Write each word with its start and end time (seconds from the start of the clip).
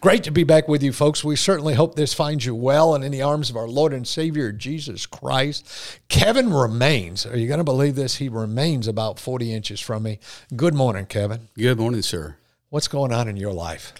Great 0.00 0.24
to 0.24 0.30
be 0.30 0.44
back 0.44 0.66
with 0.66 0.82
you, 0.82 0.94
folks. 0.94 1.22
We 1.22 1.36
certainly 1.36 1.74
hope 1.74 1.94
this 1.94 2.14
finds 2.14 2.46
you 2.46 2.54
well 2.54 2.94
and 2.94 3.04
in 3.04 3.12
the 3.12 3.20
arms 3.20 3.50
of 3.50 3.56
our 3.56 3.68
Lord 3.68 3.92
and 3.92 4.08
Savior, 4.08 4.50
Jesus 4.50 5.04
Christ. 5.04 6.00
Kevin 6.08 6.54
remains, 6.54 7.26
are 7.26 7.36
you 7.36 7.46
going 7.46 7.58
to 7.58 7.64
believe 7.64 7.96
this? 7.96 8.16
He 8.16 8.30
remains 8.30 8.88
about 8.88 9.20
40 9.20 9.52
inches 9.52 9.78
from 9.78 10.04
me. 10.04 10.18
Good 10.56 10.72
morning, 10.72 11.04
Kevin. 11.04 11.48
Good 11.54 11.78
morning, 11.78 12.00
sir. 12.00 12.36
What's 12.70 12.88
going 12.88 13.12
on 13.12 13.28
in 13.28 13.36
your 13.36 13.52
life? 13.52 13.92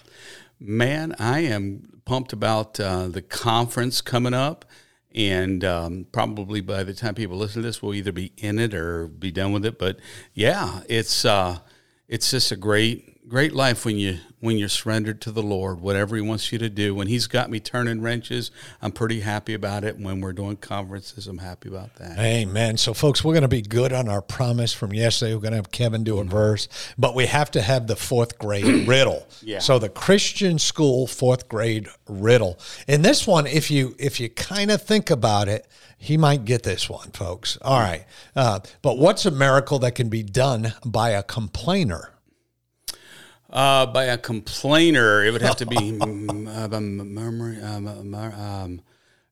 Man, 0.59 1.15
I 1.19 1.41
am 1.41 2.01
pumped 2.03 2.33
about 2.33 2.79
uh, 2.79 3.07
the 3.07 3.21
conference 3.21 4.01
coming 4.01 4.33
up. 4.33 4.65
And 5.13 5.63
um, 5.63 6.07
probably 6.11 6.61
by 6.61 6.81
the 6.81 6.95
time 6.95 7.13
people 7.13 7.37
listen 7.37 7.61
to 7.61 7.67
this, 7.67 7.79
we'll 7.79 7.93
either 7.93 8.11
be 8.11 8.31
in 8.37 8.57
it 8.57 8.73
or 8.73 9.07
be 9.07 9.29
done 9.29 9.51
with 9.51 9.65
it. 9.65 9.77
But 9.77 9.99
yeah, 10.33 10.81
it's 10.89 11.25
uh, 11.25 11.59
it's 12.07 12.31
just 12.31 12.51
a 12.51 12.55
great 12.55 13.10
great 13.27 13.53
life 13.53 13.85
when 13.85 13.97
you 13.97 14.19
when 14.39 14.57
you're 14.57 14.69
surrendered 14.69 15.21
to 15.21 15.31
the 15.31 15.43
Lord, 15.43 15.79
whatever 15.79 16.15
He 16.15 16.21
wants 16.21 16.51
you 16.51 16.57
to 16.57 16.69
do. 16.69 16.95
When 16.95 17.07
He's 17.07 17.27
got 17.27 17.49
me 17.49 17.59
turning 17.59 18.01
wrenches, 18.01 18.51
I'm 18.81 18.91
pretty 18.91 19.21
happy 19.21 19.53
about 19.53 19.83
it. 19.83 19.99
When 19.99 20.21
we're 20.21 20.33
doing 20.33 20.57
conferences, 20.57 21.27
I'm 21.27 21.37
happy 21.37 21.69
about 21.69 21.95
that. 21.95 22.17
Amen. 22.17 22.77
So, 22.77 22.93
folks, 22.93 23.23
we're 23.23 23.33
going 23.33 23.43
to 23.43 23.47
be 23.47 23.61
good 23.61 23.93
on 23.93 24.09
our 24.09 24.21
promise 24.21 24.73
from 24.73 24.93
yesterday. 24.93 25.35
We're 25.35 25.41
going 25.41 25.51
to 25.51 25.57
have 25.57 25.71
Kevin 25.71 26.03
do 26.03 26.17
a 26.17 26.21
mm-hmm. 26.21 26.31
verse, 26.31 26.67
but 26.97 27.15
we 27.15 27.27
have 27.27 27.51
to 27.51 27.61
have 27.61 27.87
the 27.87 27.95
fourth 27.95 28.37
grade 28.39 28.65
riddle. 28.87 29.27
Yeah. 29.41 29.59
So, 29.59 29.79
the 29.79 29.89
Christian 29.89 30.57
school 30.59 31.07
fourth 31.07 31.47
grade 31.47 31.87
riddle. 32.07 32.59
In 32.87 33.01
this 33.01 33.27
one, 33.27 33.47
if 33.47 33.69
you 33.69 33.95
if 33.99 34.19
you 34.19 34.29
kind 34.29 34.71
of 34.71 34.81
think 34.81 35.09
about 35.09 35.47
it, 35.47 35.67
he 35.97 36.17
might 36.17 36.45
get 36.45 36.63
this 36.63 36.89
one, 36.89 37.11
folks. 37.11 37.57
All 37.61 37.79
right. 37.79 38.05
Uh, 38.35 38.61
but 38.81 38.97
what's 38.97 39.25
a 39.27 39.31
miracle 39.31 39.77
that 39.79 39.93
can 39.93 40.09
be 40.09 40.23
done 40.23 40.73
by 40.83 41.11
a 41.11 41.21
complainer? 41.21 42.11
Uh, 43.51 43.85
by 43.85 44.05
a 44.05 44.17
complainer, 44.17 45.23
it 45.25 45.31
would 45.31 45.41
have 45.41 45.57
to 45.57 45.65
be 45.65 45.91
murmuring. 45.99 47.63
Um, 47.63 48.15
um, 48.15 48.81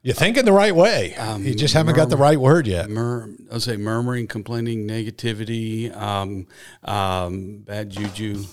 you're 0.01 0.15
thinking 0.15 0.45
the 0.45 0.53
right 0.53 0.73
way. 0.73 1.13
Um, 1.15 1.43
you 1.43 1.53
just 1.53 1.73
haven't 1.73 1.95
got 1.95 2.09
the 2.09 2.15
right 2.15 2.39
word 2.39 2.67
yet. 2.67 2.89
Mur- 2.89 3.31
I'll 3.51 3.59
say 3.59 3.75
murmuring, 3.75 4.27
complaining, 4.27 4.87
negativity, 4.87 5.93
um, 5.93 6.47
um, 6.85 7.57
bad 7.59 7.89
juju. 7.89 8.43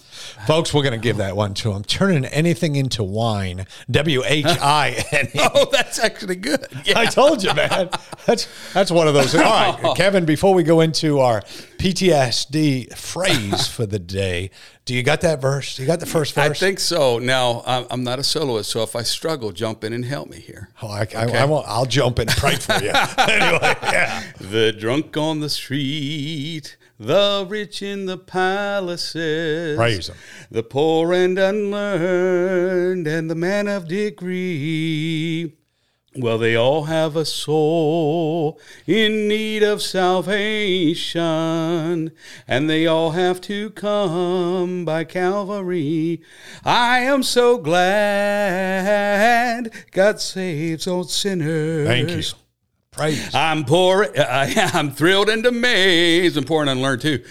Folks, 0.47 0.75
we're 0.75 0.83
going 0.83 0.98
to 0.98 1.03
give 1.03 1.19
that 1.19 1.37
one 1.37 1.55
to 1.55 1.70
him. 1.72 1.84
Turning 1.84 2.25
anything 2.25 2.75
into 2.75 3.05
wine. 3.05 3.67
W 3.89 4.22
H 4.25 4.44
I 4.44 5.05
N 5.12 5.28
E. 5.34 5.39
Oh, 5.55 5.69
that's 5.70 6.00
actually 6.00 6.34
good. 6.34 6.67
Yeah. 6.84 6.98
I 6.98 7.06
told 7.06 7.44
you, 7.44 7.55
man. 7.55 7.91
That's 8.27 8.48
that's 8.72 8.91
one 8.91 9.06
of 9.06 9.14
those. 9.14 9.33
All 9.37 9.42
right, 9.42 9.97
Kevin. 9.97 10.25
Before 10.25 10.53
we 10.53 10.64
go 10.64 10.81
into 10.81 11.20
our 11.20 11.42
PTSD 11.42 12.97
phrase 12.97 13.69
for 13.69 13.87
the 13.87 14.00
day, 14.00 14.50
do 14.86 14.94
you 14.94 15.02
got 15.02 15.20
that 15.22 15.40
verse? 15.40 15.80
You 15.80 15.86
got 15.86 15.98
the 15.98 16.06
first 16.06 16.34
verse? 16.34 16.44
I 16.44 16.52
think 16.52 16.78
so. 16.78 17.18
Now 17.18 17.62
I'm 17.66 18.04
not 18.04 18.20
a 18.20 18.24
soloist, 18.24 18.70
so 18.70 18.84
if 18.84 18.94
I 18.94 19.02
struggle, 19.02 19.50
jump 19.50 19.82
in 19.82 19.92
and 19.92 20.04
help 20.04 20.30
me 20.30 20.38
here. 20.38 20.70
Oh, 20.80 20.88
I, 20.88 21.02
okay. 21.02 21.18
I, 21.18 21.42
I 21.42 21.44
won't. 21.44 21.66
I'll 21.68 21.86
jump 21.86 22.20
in 22.20 22.28
and 22.28 22.38
pray 22.38 22.54
for 22.54 22.74
you. 22.74 22.90
anyway, 23.18 23.74
yeah. 23.82 24.22
The 24.38 24.72
drunk 24.72 25.16
on 25.16 25.40
the 25.40 25.50
street, 25.50 26.76
the 27.00 27.44
rich 27.48 27.82
in 27.82 28.06
the 28.06 28.16
palaces, 28.16 29.76
praise 29.76 30.08
him. 30.08 30.16
The 30.52 30.62
poor 30.62 31.12
and 31.12 31.36
unlearned, 31.36 33.08
and 33.08 33.28
the 33.28 33.34
man 33.34 33.66
of 33.66 33.88
degree 33.88 35.56
well, 36.19 36.38
they 36.38 36.56
all 36.56 36.84
have 36.84 37.16
a 37.16 37.25
soul 37.25 38.60
in 38.87 39.28
need 39.28 39.62
of 39.62 39.82
salvation, 39.82 41.22
and 42.49 42.71
they 42.71 42.87
all 42.87 43.10
have 43.12 43.41
to 43.43 43.71
come 43.71 44.84
by 44.84 45.05
Calvary. 45.05 46.22
I 46.65 47.00
am 47.00 47.22
so 47.22 47.59
glad 47.59 48.91
God 49.93 50.21
saves 50.21 50.87
old 50.87 51.10
sinners. 51.10 51.87
Thank 51.87 52.10
you. 52.10 52.22
Praise. 52.91 53.34
I'm 53.34 53.65
poor. 53.65 54.09
I'm 54.19 54.91
thrilled 54.91 55.28
and 55.28 55.44
amazed, 55.44 56.37
and 56.37 56.47
poor 56.47 56.62
and 56.62 56.71
unlearned 56.71 57.03
too. 57.03 57.22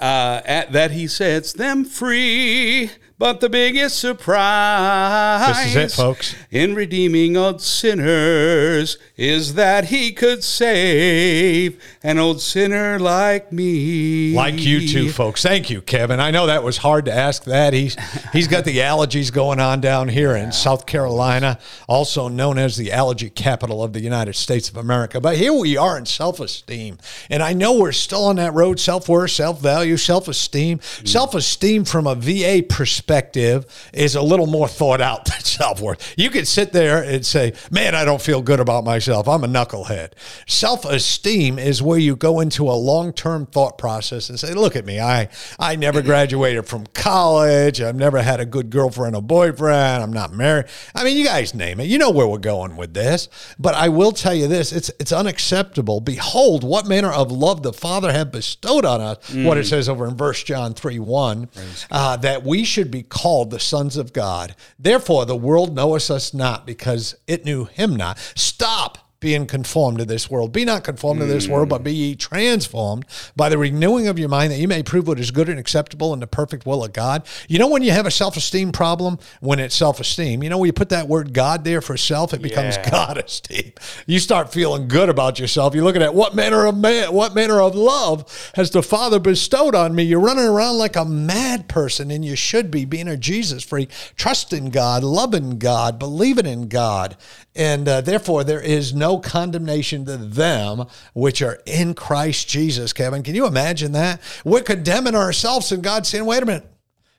Uh, 0.00 0.42
at 0.44 0.72
that 0.72 0.90
he 0.90 1.06
sets 1.06 1.52
them 1.52 1.84
free. 1.84 2.90
But 3.16 3.38
the 3.40 3.48
biggest 3.48 4.00
surprise 4.00 5.46
this 5.46 5.76
is 5.76 5.76
it, 5.76 5.96
folks. 5.96 6.34
in 6.50 6.74
redeeming 6.74 7.36
old 7.36 7.62
sinners 7.62 8.98
is 9.16 9.54
that 9.54 9.84
he 9.84 10.10
could 10.10 10.42
save 10.42 11.80
an 12.02 12.18
old 12.18 12.40
sinner 12.40 12.98
like 12.98 13.52
me. 13.52 14.34
Like 14.34 14.58
you 14.58 14.88
too, 14.88 15.10
folks. 15.10 15.44
Thank 15.44 15.70
you, 15.70 15.80
Kevin. 15.80 16.18
I 16.18 16.32
know 16.32 16.46
that 16.46 16.64
was 16.64 16.78
hard 16.78 17.04
to 17.04 17.14
ask 17.14 17.44
that. 17.44 17.72
He's 17.72 17.96
he's 18.32 18.48
got 18.48 18.64
the 18.64 18.78
allergies 18.78 19.32
going 19.32 19.60
on 19.60 19.80
down 19.80 20.08
here 20.08 20.34
in 20.34 20.50
South 20.50 20.84
Carolina, 20.84 21.60
also 21.88 22.26
known 22.26 22.58
as 22.58 22.76
the 22.76 22.90
allergy 22.90 23.30
capital 23.30 23.84
of 23.84 23.92
the 23.92 24.00
United 24.00 24.34
States 24.34 24.68
of 24.68 24.76
America. 24.76 25.20
But 25.20 25.36
here 25.36 25.52
we 25.52 25.76
are 25.76 25.96
in 25.96 26.06
self-esteem. 26.06 26.98
And 27.30 27.44
I 27.44 27.52
know 27.52 27.78
we're 27.78 27.92
still 27.92 28.24
on 28.24 28.36
that 28.36 28.54
road, 28.54 28.80
self-worth, 28.80 29.30
self-value, 29.30 29.98
self-esteem. 29.98 30.78
Mm. 30.78 31.08
Self-esteem 31.08 31.84
from 31.84 32.08
a 32.08 32.16
VA 32.16 32.64
perspective 32.68 33.03
perspective 33.04 33.66
is 33.92 34.14
a 34.14 34.22
little 34.22 34.46
more 34.46 34.66
thought 34.66 35.00
out 35.00 35.24
than 35.26 35.40
self 35.40 35.80
worth. 35.80 36.14
You 36.16 36.30
could 36.30 36.48
sit 36.48 36.72
there 36.72 37.02
and 37.02 37.24
say, 37.24 37.52
Man, 37.70 37.94
I 37.94 38.04
don't 38.04 38.20
feel 38.20 38.42
good 38.42 38.60
about 38.60 38.84
myself. 38.84 39.28
I'm 39.28 39.44
a 39.44 39.46
knucklehead. 39.46 40.12
Self 40.46 40.84
esteem 40.84 41.58
is 41.58 41.82
where 41.82 41.98
you 41.98 42.16
go 42.16 42.40
into 42.40 42.64
a 42.64 42.72
long 42.72 43.12
term 43.12 43.46
thought 43.46 43.76
process 43.78 44.30
and 44.30 44.40
say, 44.40 44.54
Look 44.54 44.76
at 44.76 44.86
me. 44.86 45.00
I, 45.00 45.28
I 45.58 45.76
never 45.76 46.02
graduated 46.02 46.66
from 46.66 46.86
college. 46.94 47.80
I've 47.80 47.96
never 47.96 48.22
had 48.22 48.40
a 48.40 48.46
good 48.46 48.70
girlfriend 48.70 49.16
or 49.16 49.22
boyfriend. 49.22 50.02
I'm 50.02 50.12
not 50.12 50.32
married. 50.32 50.66
I 50.94 51.04
mean, 51.04 51.16
you 51.16 51.24
guys 51.24 51.54
name 51.54 51.80
it. 51.80 51.84
You 51.84 51.98
know 51.98 52.10
where 52.10 52.26
we're 52.26 52.38
going 52.38 52.76
with 52.76 52.94
this. 52.94 53.28
But 53.58 53.74
I 53.74 53.88
will 53.90 54.12
tell 54.12 54.34
you 54.34 54.48
this 54.48 54.72
it's, 54.72 54.90
it's 54.98 55.12
unacceptable. 55.12 56.00
Behold, 56.00 56.64
what 56.64 56.86
manner 56.86 57.12
of 57.12 57.30
love 57.30 57.62
the 57.62 57.72
Father 57.72 58.12
had 58.12 58.32
bestowed 58.32 58.84
on 58.84 59.00
us, 59.00 59.18
mm. 59.30 59.44
what 59.44 59.58
it 59.58 59.66
mm. 59.66 59.70
says 59.70 59.88
over 59.88 60.06
in 60.06 60.16
verse 60.16 60.42
John 60.42 60.72
3 60.74 60.98
1, 60.98 61.48
uh, 61.90 62.16
that 62.18 62.44
we 62.44 62.64
should 62.64 62.90
be 62.94 63.02
called 63.02 63.50
the 63.50 63.58
sons 63.58 63.96
of 63.96 64.12
God. 64.12 64.54
Therefore, 64.78 65.26
the 65.26 65.36
world 65.36 65.74
knoweth 65.74 66.10
us 66.10 66.32
not 66.32 66.64
because 66.64 67.16
it 67.26 67.44
knew 67.44 67.64
him 67.64 67.96
not. 67.96 68.18
Stop 68.36 69.03
being 69.20 69.46
conformed 69.46 69.98
to 69.98 70.04
this 70.04 70.30
world. 70.30 70.52
Be 70.52 70.64
not 70.64 70.84
conformed 70.84 71.20
mm. 71.20 71.26
to 71.26 71.32
this 71.32 71.48
world, 71.48 71.68
but 71.68 71.82
be 71.82 71.94
ye 71.94 72.14
transformed 72.14 73.06
by 73.34 73.48
the 73.48 73.56
renewing 73.56 74.06
of 74.06 74.18
your 74.18 74.28
mind 74.28 74.52
that 74.52 74.58
you 74.58 74.68
may 74.68 74.82
prove 74.82 75.08
what 75.08 75.18
is 75.18 75.30
good 75.30 75.48
and 75.48 75.58
acceptable 75.58 76.12
in 76.12 76.20
the 76.20 76.26
perfect 76.26 76.66
will 76.66 76.84
of 76.84 76.92
God. 76.92 77.26
You 77.48 77.58
know, 77.58 77.68
when 77.68 77.82
you 77.82 77.90
have 77.92 78.06
a 78.06 78.10
self 78.10 78.36
esteem 78.36 78.72
problem, 78.72 79.18
when 79.40 79.60
it's 79.60 79.74
self 79.74 80.00
esteem, 80.00 80.42
you 80.42 80.50
know, 80.50 80.58
when 80.58 80.66
you 80.66 80.72
put 80.72 80.90
that 80.90 81.08
word 81.08 81.32
God 81.32 81.64
there 81.64 81.80
for 81.80 81.96
self, 81.96 82.34
it 82.34 82.42
becomes 82.42 82.76
yeah. 82.76 82.90
God 82.90 83.18
esteem. 83.18 83.72
You 84.06 84.18
start 84.18 84.52
feeling 84.52 84.88
good 84.88 85.08
about 85.08 85.38
yourself. 85.38 85.74
You're 85.74 85.84
looking 85.84 86.02
at 86.02 86.14
what 86.14 86.34
manner 86.34 86.66
of 86.66 86.76
man, 86.76 87.12
what 87.12 87.34
manner 87.34 87.60
of 87.60 87.74
love 87.74 88.50
has 88.54 88.70
the 88.70 88.82
Father 88.82 89.18
bestowed 89.18 89.74
on 89.74 89.94
me. 89.94 90.02
You're 90.02 90.20
running 90.20 90.44
around 90.46 90.78
like 90.78 90.96
a 90.96 91.04
mad 91.04 91.68
person, 91.68 92.10
and 92.10 92.24
you 92.24 92.36
should 92.36 92.70
be 92.70 92.84
being 92.84 93.08
a 93.08 93.16
Jesus 93.16 93.64
freak, 93.64 93.90
trusting 94.16 94.70
God, 94.70 95.02
loving 95.02 95.58
God, 95.58 95.98
believing 95.98 96.46
in 96.46 96.68
God. 96.68 97.16
And 97.56 97.88
uh, 97.88 98.00
therefore, 98.00 98.42
there 98.42 98.60
is 98.60 98.92
no 98.92 99.13
condemnation 99.20 100.04
to 100.06 100.16
them 100.16 100.86
which 101.14 101.42
are 101.42 101.60
in 101.66 101.94
Christ 101.94 102.48
Jesus, 102.48 102.92
Kevin. 102.92 103.22
Can 103.22 103.34
you 103.34 103.46
imagine 103.46 103.92
that? 103.92 104.20
We're 104.44 104.62
condemning 104.62 105.14
ourselves, 105.14 105.72
and 105.72 105.82
God's 105.82 106.08
saying, 106.08 106.24
wait 106.24 106.42
a 106.42 106.46
minute, 106.46 106.66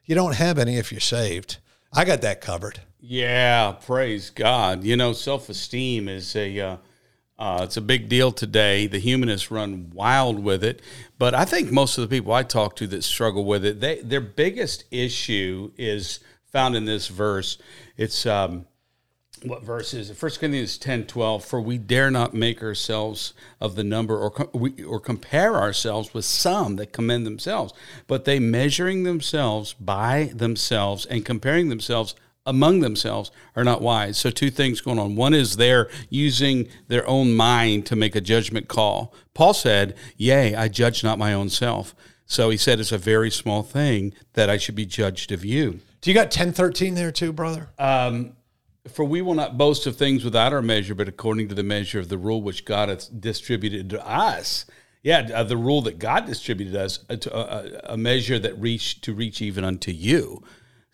you 0.04 0.14
don't 0.14 0.34
have 0.34 0.58
any 0.58 0.76
if 0.76 0.92
you're 0.92 1.00
saved. 1.00 1.58
I 1.92 2.04
got 2.04 2.22
that 2.22 2.40
covered. 2.40 2.80
Yeah, 3.00 3.72
praise 3.72 4.30
God. 4.30 4.84
You 4.84 4.96
know, 4.96 5.12
self 5.12 5.48
esteem 5.48 6.08
is 6.08 6.34
a. 6.36 6.60
Uh, 6.60 6.76
uh, 7.38 7.60
it's 7.64 7.76
a 7.76 7.82
big 7.82 8.08
deal 8.08 8.32
today. 8.32 8.86
The 8.86 8.98
humanists 8.98 9.50
run 9.50 9.90
wild 9.92 10.42
with 10.42 10.64
it, 10.64 10.80
but 11.18 11.34
I 11.34 11.44
think 11.44 11.70
most 11.70 11.98
of 11.98 12.08
the 12.08 12.16
people 12.16 12.32
I 12.32 12.42
talk 12.42 12.76
to 12.76 12.86
that 12.86 13.04
struggle 13.04 13.44
with 13.44 13.62
it, 13.62 13.78
they, 13.78 14.00
their 14.00 14.22
biggest 14.22 14.84
issue 14.90 15.70
is 15.76 16.20
found 16.50 16.76
in 16.76 16.86
this 16.86 17.08
verse. 17.08 17.58
It's 17.98 18.24
um, 18.24 18.64
what 19.48 19.62
verse 19.62 19.94
is 19.94 20.10
it? 20.10 20.20
1 20.20 20.32
Corinthians 20.38 20.78
10 20.78 21.06
12. 21.06 21.44
For 21.44 21.60
we 21.60 21.78
dare 21.78 22.10
not 22.10 22.34
make 22.34 22.62
ourselves 22.62 23.34
of 23.60 23.76
the 23.76 23.84
number 23.84 24.18
or, 24.18 24.48
we, 24.52 24.82
or 24.84 25.00
compare 25.00 25.56
ourselves 25.56 26.12
with 26.14 26.24
some 26.24 26.76
that 26.76 26.92
commend 26.92 27.26
themselves, 27.26 27.72
but 28.06 28.24
they 28.24 28.38
measuring 28.38 29.02
themselves 29.02 29.74
by 29.74 30.30
themselves 30.34 31.06
and 31.06 31.24
comparing 31.24 31.68
themselves 31.68 32.14
among 32.48 32.80
themselves 32.80 33.32
are 33.56 33.64
not 33.64 33.82
wise. 33.82 34.16
So, 34.16 34.30
two 34.30 34.50
things 34.50 34.80
going 34.80 35.00
on. 35.00 35.16
One 35.16 35.34
is 35.34 35.56
they're 35.56 35.88
using 36.08 36.68
their 36.86 37.06
own 37.08 37.34
mind 37.34 37.86
to 37.86 37.96
make 37.96 38.14
a 38.14 38.20
judgment 38.20 38.68
call. 38.68 39.12
Paul 39.34 39.52
said, 39.52 39.96
Yea, 40.16 40.54
I 40.54 40.68
judge 40.68 41.02
not 41.02 41.18
my 41.18 41.32
own 41.32 41.48
self. 41.48 41.94
So 42.26 42.50
he 42.50 42.56
said, 42.56 42.80
It's 42.80 42.92
a 42.92 42.98
very 42.98 43.30
small 43.30 43.62
thing 43.62 44.12
that 44.34 44.50
I 44.50 44.58
should 44.58 44.74
be 44.74 44.86
judged 44.86 45.32
of 45.32 45.44
you. 45.44 45.80
Do 46.00 46.10
you 46.10 46.14
got 46.14 46.26
1013 46.26 46.94
there 46.94 47.12
too, 47.12 47.32
brother? 47.32 47.68
Um, 47.78 48.35
for 48.88 49.04
we 49.04 49.22
will 49.22 49.34
not 49.34 49.58
boast 49.58 49.86
of 49.86 49.96
things 49.96 50.24
without 50.24 50.52
our 50.52 50.62
measure, 50.62 50.94
but 50.94 51.08
according 51.08 51.48
to 51.48 51.54
the 51.54 51.62
measure 51.62 51.98
of 51.98 52.08
the 52.08 52.18
rule 52.18 52.42
which 52.42 52.64
God 52.64 52.88
hath 52.88 53.08
distributed 53.20 53.90
to 53.90 54.06
us. 54.06 54.66
Yeah, 55.02 55.28
uh, 55.32 55.44
the 55.44 55.56
rule 55.56 55.82
that 55.82 55.98
God 55.98 56.26
distributed 56.26 56.74
us, 56.74 56.98
uh, 57.08 57.16
to, 57.16 57.34
uh, 57.34 57.80
a 57.84 57.96
measure 57.96 58.38
that 58.38 58.58
reached 58.60 59.04
to 59.04 59.14
reach 59.14 59.40
even 59.40 59.64
unto 59.64 59.92
you. 59.92 60.42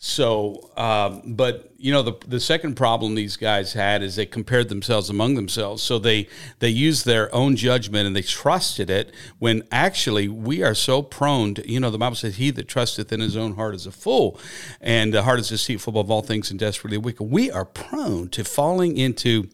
So, 0.04 0.68
um, 0.76 1.22
but 1.36 1.70
you 1.76 1.92
know, 1.92 2.02
the 2.02 2.14
the 2.26 2.40
second 2.40 2.74
problem 2.74 3.14
these 3.14 3.36
guys 3.36 3.74
had 3.74 4.02
is 4.02 4.16
they 4.16 4.26
compared 4.26 4.68
themselves 4.68 5.08
among 5.08 5.36
themselves. 5.36 5.80
So 5.80 6.00
they 6.00 6.28
they 6.58 6.70
used 6.70 7.06
their 7.06 7.32
own 7.32 7.54
judgment 7.54 8.08
and 8.08 8.16
they 8.16 8.22
trusted 8.22 8.90
it 8.90 9.14
when 9.38 9.62
actually 9.70 10.26
we 10.26 10.60
are 10.64 10.74
so 10.74 11.02
prone 11.02 11.54
to. 11.54 11.70
You 11.70 11.78
know, 11.78 11.88
the 11.88 11.98
Bible 11.98 12.16
says, 12.16 12.34
"He 12.34 12.50
that 12.50 12.66
trusteth 12.66 13.12
in 13.12 13.20
his 13.20 13.36
own 13.36 13.54
heart 13.54 13.76
is 13.76 13.86
a 13.86 13.92
fool, 13.92 14.40
and 14.80 15.14
the 15.14 15.22
heart 15.22 15.38
is 15.38 15.50
deceitful 15.50 15.92
above 15.92 16.10
all 16.10 16.22
things 16.22 16.50
and 16.50 16.58
desperately 16.58 16.98
wicked." 16.98 17.22
We 17.22 17.52
are 17.52 17.64
prone 17.64 18.28
to 18.30 18.42
falling 18.42 18.96
into 18.96 19.50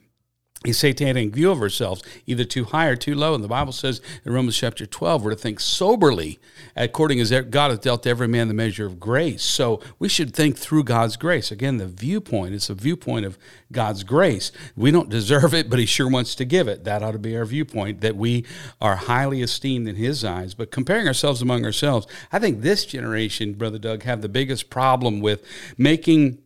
a 0.66 0.72
satanic 0.72 1.31
view 1.31 1.52
of 1.52 1.60
ourselves, 1.60 2.02
either 2.26 2.43
too 2.43 2.64
high 2.64 2.87
or 2.87 2.96
too 2.96 3.14
low. 3.14 3.32
And 3.32 3.44
the 3.44 3.49
Bible 3.49 3.70
says 3.70 4.00
in 4.25 4.32
Romans 4.32 4.56
chapter 4.56 4.87
12, 4.87 5.22
we're 5.22 5.31
to 5.31 5.37
think 5.37 5.60
soberly, 5.60 6.40
according 6.75 7.20
as 7.20 7.31
God 7.31 7.70
hath 7.70 7.81
dealt 7.81 8.02
to 8.02 8.10
every 8.10 8.26
man 8.26 8.49
the 8.49 8.55
measure 8.55 8.84
of 8.84 8.99
grace. 8.99 9.44
So 9.44 9.81
we 10.00 10.08
should 10.08 10.34
think 10.34 10.56
through 10.56 10.82
God's 10.82 11.16
grace. 11.16 11.52
Again, 11.52 11.76
the 11.76 11.87
viewpoint 11.87 12.55
is 12.55 12.69
a 12.69 12.75
viewpoint 12.75 13.25
of 13.25 13.38
God's 13.70 14.02
grace. 14.02 14.50
We 14.75 14.90
don't 14.90 15.08
deserve 15.08 15.55
it, 15.55 15.70
but 15.70 15.78
He 15.78 15.87
sure 15.87 16.10
wants 16.10 16.34
to 16.34 16.44
give 16.44 16.66
it. 16.66 16.82
That 16.82 17.04
ought 17.04 17.12
to 17.12 17.20
be 17.20 17.37
our 17.37 17.44
viewpoint, 17.44 18.00
that 18.00 18.16
we 18.16 18.44
are 18.81 18.96
highly 18.96 19.43
esteemed 19.43 19.87
in 19.87 19.94
His 19.94 20.25
eyes. 20.25 20.54
But 20.54 20.72
comparing 20.72 21.06
ourselves 21.06 21.40
among 21.40 21.64
ourselves, 21.64 22.08
I 22.32 22.40
think 22.40 22.62
this 22.62 22.84
generation, 22.84 23.54
Brother 23.54 23.78
Doug, 23.78 24.02
have 24.02 24.22
the 24.22 24.28
biggest 24.28 24.70
problem 24.70 25.20
with 25.20 25.44
making 25.76 26.38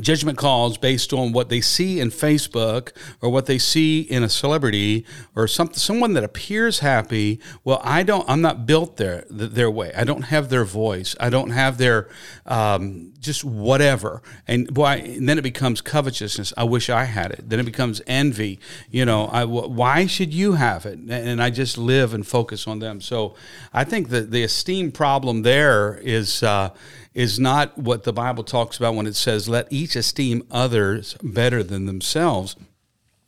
judgment 0.00 0.38
calls 0.38 0.78
based 0.78 1.12
on 1.12 1.32
what 1.32 1.48
they 1.48 1.60
see 1.60 1.98
in 1.98 2.10
Facebook 2.10 2.92
or 3.20 3.28
what 3.28 3.46
they 3.46 3.58
see 3.58 4.02
in 4.02 4.22
a 4.22 4.28
celebrity 4.28 5.04
or 5.34 5.48
some, 5.48 5.72
someone 5.74 6.12
that 6.12 6.22
appears 6.22 6.78
happy. 6.78 7.40
Well, 7.64 7.80
I 7.82 8.04
don't, 8.04 8.28
I'm 8.28 8.40
not 8.40 8.66
built 8.66 8.98
their, 8.98 9.24
their 9.28 9.70
way. 9.70 9.92
I 9.96 10.04
don't 10.04 10.22
have 10.22 10.48
their 10.48 10.64
voice. 10.64 11.16
I 11.18 11.28
don't 11.28 11.50
have 11.50 11.78
their, 11.78 12.08
um, 12.46 13.12
just 13.18 13.42
whatever. 13.42 14.22
And 14.46 14.72
boy, 14.72 15.02
and 15.04 15.28
then 15.28 15.38
it 15.38 15.42
becomes 15.42 15.80
covetousness. 15.80 16.52
I 16.56 16.64
wish 16.64 16.88
I 16.88 17.04
had 17.04 17.32
it. 17.32 17.48
Then 17.48 17.58
it 17.58 17.66
becomes 17.66 18.00
envy. 18.06 18.60
You 18.90 19.04
know, 19.04 19.26
I, 19.26 19.44
why 19.44 20.06
should 20.06 20.32
you 20.32 20.52
have 20.52 20.86
it? 20.86 21.00
And 21.00 21.42
I 21.42 21.50
just 21.50 21.76
live 21.76 22.14
and 22.14 22.24
focus 22.24 22.68
on 22.68 22.78
them. 22.78 23.00
So 23.00 23.34
I 23.72 23.82
think 23.82 24.10
that 24.10 24.30
the 24.30 24.44
esteem 24.44 24.92
problem 24.92 25.42
there 25.42 25.96
is, 25.96 26.44
uh, 26.44 26.70
is 27.14 27.38
not 27.38 27.76
what 27.76 28.04
the 28.04 28.12
Bible 28.12 28.44
talks 28.44 28.76
about 28.76 28.94
when 28.94 29.06
it 29.06 29.16
says, 29.16 29.48
let 29.48 29.66
each 29.70 29.96
esteem 29.96 30.46
others 30.50 31.16
better 31.22 31.62
than 31.62 31.86
themselves. 31.86 32.56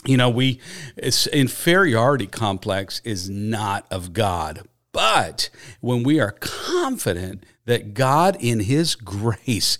You 0.04 0.16
know, 0.16 0.30
we, 0.30 0.60
it's 0.96 1.26
inferiority 1.28 2.26
complex 2.26 3.00
is 3.04 3.28
not 3.30 3.86
of 3.90 4.12
God. 4.12 4.66
But 4.92 5.48
when 5.80 6.02
we 6.02 6.20
are 6.20 6.32
confident 6.38 7.44
that 7.64 7.94
God, 7.94 8.36
in 8.40 8.60
His 8.60 8.94
grace, 8.94 9.78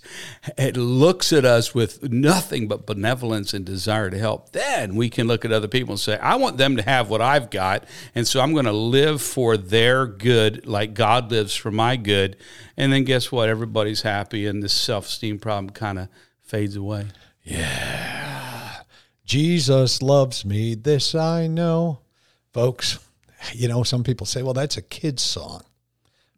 it 0.57 0.75
looks 0.75 1.31
at 1.31 1.45
us 1.45 1.75
with 1.75 2.11
nothing 2.11 2.67
but 2.67 2.87
benevolence 2.87 3.53
and 3.53 3.63
desire 3.63 4.09
to 4.09 4.17
help, 4.17 4.53
then 4.53 4.95
we 4.95 5.09
can 5.09 5.27
look 5.27 5.45
at 5.45 5.51
other 5.51 5.67
people 5.67 5.93
and 5.93 5.99
say, 5.99 6.17
I 6.17 6.35
want 6.35 6.57
them 6.57 6.77
to 6.77 6.81
have 6.81 7.09
what 7.09 7.21
I've 7.21 7.49
got. 7.49 7.85
And 8.15 8.27
so 8.27 8.41
I'm 8.41 8.53
going 8.53 8.65
to 8.65 8.71
live 8.71 9.21
for 9.21 9.55
their 9.55 10.07
good 10.07 10.65
like 10.65 10.93
God 10.93 11.29
lives 11.29 11.55
for 11.55 11.71
my 11.71 11.95
good. 11.95 12.35
And 12.75 12.91
then 12.91 13.03
guess 13.03 13.31
what? 13.31 13.49
Everybody's 13.49 14.01
happy, 14.01 14.47
and 14.47 14.63
this 14.63 14.73
self 14.73 15.07
esteem 15.07 15.37
problem 15.37 15.71
kind 15.71 15.99
of 15.99 16.07
fades 16.41 16.75
away. 16.75 17.07
Yeah. 17.43 18.81
Jesus 19.25 20.01
loves 20.01 20.43
me. 20.43 20.75
This 20.75 21.13
I 21.13 21.47
know. 21.47 21.99
Folks, 22.51 22.99
you 23.51 23.67
know, 23.67 23.83
some 23.83 24.03
people 24.03 24.25
say, 24.25 24.43
well, 24.43 24.53
that's 24.53 24.77
a 24.77 24.81
kid's 24.81 25.23
song 25.23 25.63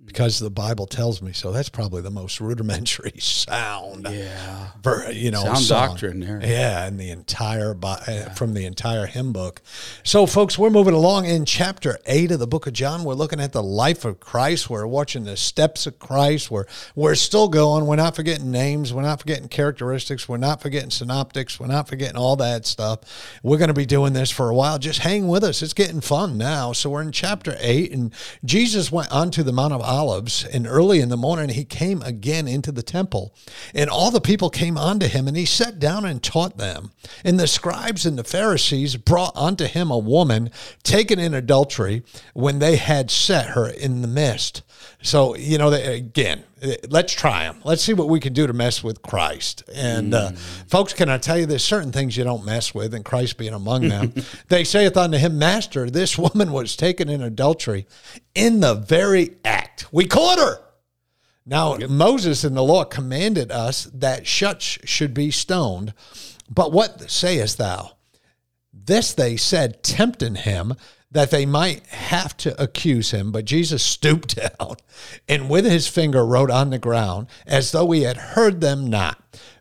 because 0.06 0.40
the 0.40 0.50
Bible 0.50 0.86
tells 0.86 1.22
me 1.22 1.34
so. 1.34 1.52
That's 1.52 1.70
probably 1.70 2.02
the 2.02 2.12
most 2.12 2.40
rudimentary 2.40 3.14
sound. 3.20 4.08
Yeah. 4.10 4.68
For, 4.84 5.12
you 5.12 5.32
know, 5.32 5.44
sound 5.44 5.58
song. 5.60 5.88
doctrine 5.90 6.20
there. 6.20 6.40
Yeah, 6.44 6.86
and 6.86 7.00
the 7.00 7.10
entire 7.10 7.76
uh, 7.84 8.00
yeah. 8.08 8.34
from 8.34 8.54
the 8.54 8.66
entire 8.66 9.08
hymn 9.08 9.34
book. 9.34 9.62
So, 10.04 10.26
folks, 10.26 10.58
we're 10.58 10.70
moving 10.70 10.94
along 10.94 11.26
in 11.26 11.46
chapter 11.46 12.00
eight 12.06 12.32
of 12.32 12.40
the 12.40 12.48
book 12.48 12.68
of 12.68 12.74
John. 12.74 13.04
We're 13.04 13.14
looking 13.14 13.40
at 13.40 13.52
the 13.52 13.64
life 13.64 14.06
of 14.06 14.20
Christ. 14.20 14.70
We're 14.70 14.88
watching 14.88 15.24
the 15.24 15.38
steps 15.38 15.88
of 15.88 16.00
Christ. 16.00 16.52
We're 16.52 16.66
we're 16.96 17.16
still 17.16 17.48
going. 17.48 17.86
We're 17.86 17.96
not 17.96 18.16
forgetting 18.16 18.52
names. 18.52 18.94
We're 18.94 19.02
not 19.02 19.20
forgetting 19.20 19.48
characteristics. 19.48 20.30
We're 20.30 20.38
not 20.38 20.62
forgetting 20.62 20.92
synoptics. 20.92 21.60
We're 21.60 21.68
not 21.68 21.88
forgetting 21.88 22.18
all 22.18 22.36
that 22.38 22.66
stuff. 22.66 23.40
We're 23.44 23.58
going 23.58 23.70
to 23.70 23.74
be 23.74 23.86
doing 23.86 24.14
this 24.14 24.32
for 24.32 24.50
a 24.50 24.56
while. 24.56 24.78
Just 24.78 25.00
hang 25.00 25.28
with 25.28 25.44
us. 25.44 25.62
It's 25.62 25.74
getting 25.74 26.02
fun 26.02 26.38
now. 26.38 26.74
So 26.74 26.90
we're 26.90 27.02
in 27.02 27.12
chapter 27.12 27.56
eight, 27.60 27.92
and 27.92 28.14
Jesus 28.44 28.92
went 28.92 29.12
onto 29.12 29.44
the 29.44 29.52
Mount 29.52 29.74
of 29.74 29.82
Olives, 29.96 30.44
and 30.44 30.68
early 30.68 31.00
in 31.00 31.08
the 31.08 31.16
morning 31.16 31.50
he 31.50 31.64
came 31.64 32.02
again 32.02 32.48
into 32.48 32.72
the 32.72 32.84
temple. 32.84 33.34
And 33.74 33.90
all 33.90 34.12
the 34.12 34.20
people 34.20 34.50
came 34.50 34.78
unto 34.78 35.08
him, 35.08 35.28
and 35.28 35.38
he 35.38 35.46
sat 35.46 35.80
down 35.80 36.04
and 36.04 36.22
taught 36.22 36.58
them. 36.58 36.92
And 37.24 37.40
the 37.40 37.48
scribes 37.48 38.06
and 38.06 38.18
the 38.18 38.24
Pharisees 38.26 38.98
brought 38.98 39.36
unto 39.38 39.66
him 39.66 39.90
a 39.90 39.98
woman 39.98 40.52
taken 40.84 41.18
in 41.18 41.34
adultery 41.34 42.04
when 42.34 42.60
they 42.60 42.76
had 42.76 43.10
set 43.10 43.52
her 43.52 43.70
in 43.70 44.02
the 44.02 44.08
midst. 44.08 44.62
So, 45.02 45.36
you 45.36 45.58
know, 45.58 45.72
again, 45.72 46.44
let's 46.90 47.14
try 47.14 47.44
them. 47.44 47.60
Let's 47.64 47.84
see 47.84 47.94
what 47.94 48.10
we 48.10 48.20
can 48.20 48.34
do 48.34 48.48
to 48.48 48.54
mess 48.54 48.84
with 48.84 49.02
Christ. 49.02 49.64
And 49.74 50.14
uh, 50.14 50.32
mm. 50.32 50.38
folks, 50.68 50.94
can 50.94 51.10
I 51.10 51.18
tell 51.18 51.38
you, 51.38 51.46
there's 51.46 51.64
certain 51.64 51.92
things 51.92 52.18
you 52.18 52.24
don't 52.24 52.46
mess 52.46 52.74
with, 52.74 52.94
and 52.94 53.06
Christ 53.06 53.38
being 53.38 53.54
among 53.54 53.88
them. 53.88 54.14
they 54.50 54.64
saith 54.64 54.98
unto 54.98 55.18
him, 55.18 55.38
Master, 55.38 55.90
this 55.90 56.18
woman 56.18 56.52
was 56.52 56.76
taken 56.76 57.10
in 57.10 57.22
adultery 57.22 57.86
in 58.34 58.60
the 58.60 58.76
very 58.76 59.38
act. 59.44 59.88
We 59.92 60.06
caught 60.06 60.40
her. 60.40 60.62
Now, 61.46 61.78
yep. 61.78 61.90
Moses 61.90 62.44
in 62.44 62.56
the 62.56 62.64
law 62.64 62.84
commanded 62.86 63.52
us 63.52 63.86
that 63.94 64.26
such 64.26 64.88
should 64.88 65.14
be 65.14 65.30
stoned. 65.30 65.94
But 66.50 66.72
what 66.72 67.10
sayest 67.10 67.58
thou? 67.58 67.92
This 68.74 69.14
they 69.14 69.38
said, 69.38 69.84
tempting 69.84 70.36
him 70.36 70.74
that 71.16 71.32
they 71.32 71.46
might 71.46 71.88
have 71.88 72.36
to 72.36 72.62
accuse 72.62 73.12
him, 73.12 73.32
but 73.32 73.46
Jesus 73.46 73.82
stooped 73.82 74.36
down 74.60 74.76
and 75.30 75.50
with 75.50 75.64
his 75.64 75.88
finger 75.88 76.26
wrote 76.26 76.52
on 76.52 76.72
the 76.72 76.78
ground 76.78 77.28
as 77.48 77.72
though 77.72 77.90
he 77.92 78.02
had 78.02 78.18
heard 78.18 78.60
them 78.60 78.90
not. 78.90 79.18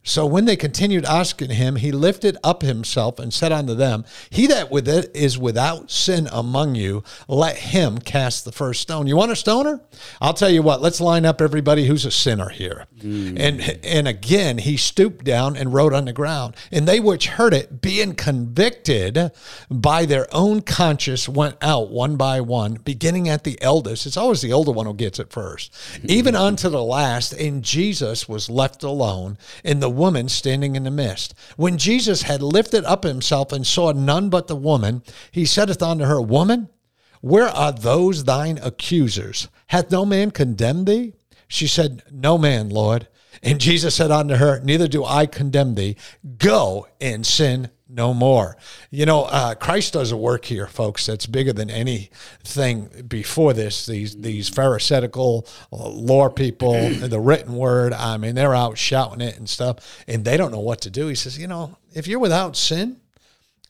So 0.06 0.26
when 0.26 0.44
they 0.44 0.54
continued 0.54 1.06
asking 1.06 1.50
him, 1.50 1.76
he 1.76 1.90
lifted 1.90 2.36
up 2.44 2.60
himself 2.60 3.18
and 3.18 3.32
said 3.32 3.52
unto 3.52 3.74
them, 3.74 4.04
He 4.28 4.46
that 4.48 4.70
with 4.70 4.86
it 4.86 5.10
is 5.16 5.38
without 5.38 5.90
sin 5.90 6.28
among 6.30 6.74
you, 6.74 7.02
let 7.26 7.56
him 7.56 7.98
cast 7.98 8.44
the 8.44 8.52
first 8.52 8.82
stone. 8.82 9.06
You 9.06 9.16
want 9.16 9.32
a 9.32 9.36
stoner? 9.36 9.80
I'll 10.20 10.34
tell 10.34 10.50
you 10.50 10.62
what, 10.62 10.82
let's 10.82 11.00
line 11.00 11.24
up 11.24 11.40
everybody 11.40 11.86
who's 11.86 12.04
a 12.04 12.10
sinner 12.10 12.50
here. 12.50 12.86
Mm. 12.98 13.40
And 13.40 13.80
and 13.84 14.06
again 14.06 14.58
he 14.58 14.76
stooped 14.76 15.24
down 15.24 15.56
and 15.56 15.72
wrote 15.72 15.94
on 15.94 16.04
the 16.04 16.12
ground. 16.12 16.54
And 16.70 16.86
they 16.86 17.00
which 17.00 17.26
heard 17.28 17.54
it, 17.54 17.80
being 17.80 18.14
convicted 18.14 19.32
by 19.70 20.04
their 20.04 20.26
own 20.32 20.60
conscience, 20.60 21.28
went 21.28 21.56
out 21.62 21.90
one 21.90 22.16
by 22.16 22.42
one, 22.42 22.74
beginning 22.74 23.28
at 23.30 23.44
the 23.44 23.60
eldest. 23.62 24.04
It's 24.04 24.18
always 24.18 24.42
the 24.42 24.52
older 24.52 24.72
one 24.72 24.84
who 24.84 24.94
gets 24.94 25.18
it 25.18 25.30
first, 25.30 25.74
even 26.04 26.36
unto 26.36 26.68
the 26.68 26.82
last. 26.82 27.32
And 27.32 27.62
Jesus 27.62 28.28
was 28.28 28.50
left 28.50 28.82
alone, 28.82 29.38
and 29.64 29.82
the 29.82 29.93
woman 29.94 30.28
standing 30.28 30.76
in 30.76 30.84
the 30.84 30.90
midst. 30.90 31.34
When 31.56 31.78
Jesus 31.78 32.22
had 32.22 32.42
lifted 32.42 32.84
up 32.84 33.04
himself 33.04 33.52
and 33.52 33.66
saw 33.66 33.92
none 33.92 34.30
but 34.30 34.46
the 34.46 34.56
woman, 34.56 35.02
he 35.30 35.44
saith 35.44 35.82
unto 35.82 36.04
her, 36.04 36.20
Woman, 36.20 36.68
where 37.20 37.48
are 37.48 37.72
those 37.72 38.24
thine 38.24 38.58
accusers? 38.62 39.48
Hath 39.68 39.90
no 39.90 40.04
man 40.04 40.30
condemned 40.30 40.86
thee? 40.86 41.14
She 41.48 41.66
said, 41.66 42.02
No 42.10 42.36
man, 42.36 42.68
Lord. 42.68 43.08
And 43.42 43.60
Jesus 43.60 43.94
said 43.94 44.10
unto 44.10 44.36
her, 44.36 44.60
Neither 44.60 44.88
do 44.88 45.04
I 45.04 45.26
condemn 45.26 45.74
thee. 45.74 45.96
Go 46.38 46.86
and 47.00 47.26
sin 47.26 47.70
no 47.88 48.14
more. 48.14 48.56
You 48.90 49.06
know, 49.06 49.24
uh, 49.24 49.54
Christ 49.54 49.92
does 49.92 50.12
a 50.12 50.16
work 50.16 50.44
here, 50.44 50.66
folks, 50.66 51.06
that's 51.06 51.26
bigger 51.26 51.52
than 51.52 51.70
anything 51.70 53.04
before 53.06 53.52
this. 53.52 53.86
These 53.86 54.16
these 54.20 54.48
Pharisaical 54.48 55.46
uh, 55.72 55.88
law 55.88 56.28
people, 56.28 56.72
the 56.90 57.20
written 57.20 57.54
word, 57.54 57.92
I 57.92 58.16
mean, 58.16 58.34
they're 58.34 58.54
out 58.54 58.78
shouting 58.78 59.20
it 59.20 59.36
and 59.36 59.48
stuff, 59.48 60.02
and 60.06 60.24
they 60.24 60.36
don't 60.36 60.52
know 60.52 60.60
what 60.60 60.80
to 60.82 60.90
do. 60.90 61.08
He 61.08 61.14
says, 61.14 61.38
you 61.38 61.46
know, 61.46 61.76
if 61.92 62.06
you're 62.06 62.18
without 62.18 62.56
sin, 62.56 63.00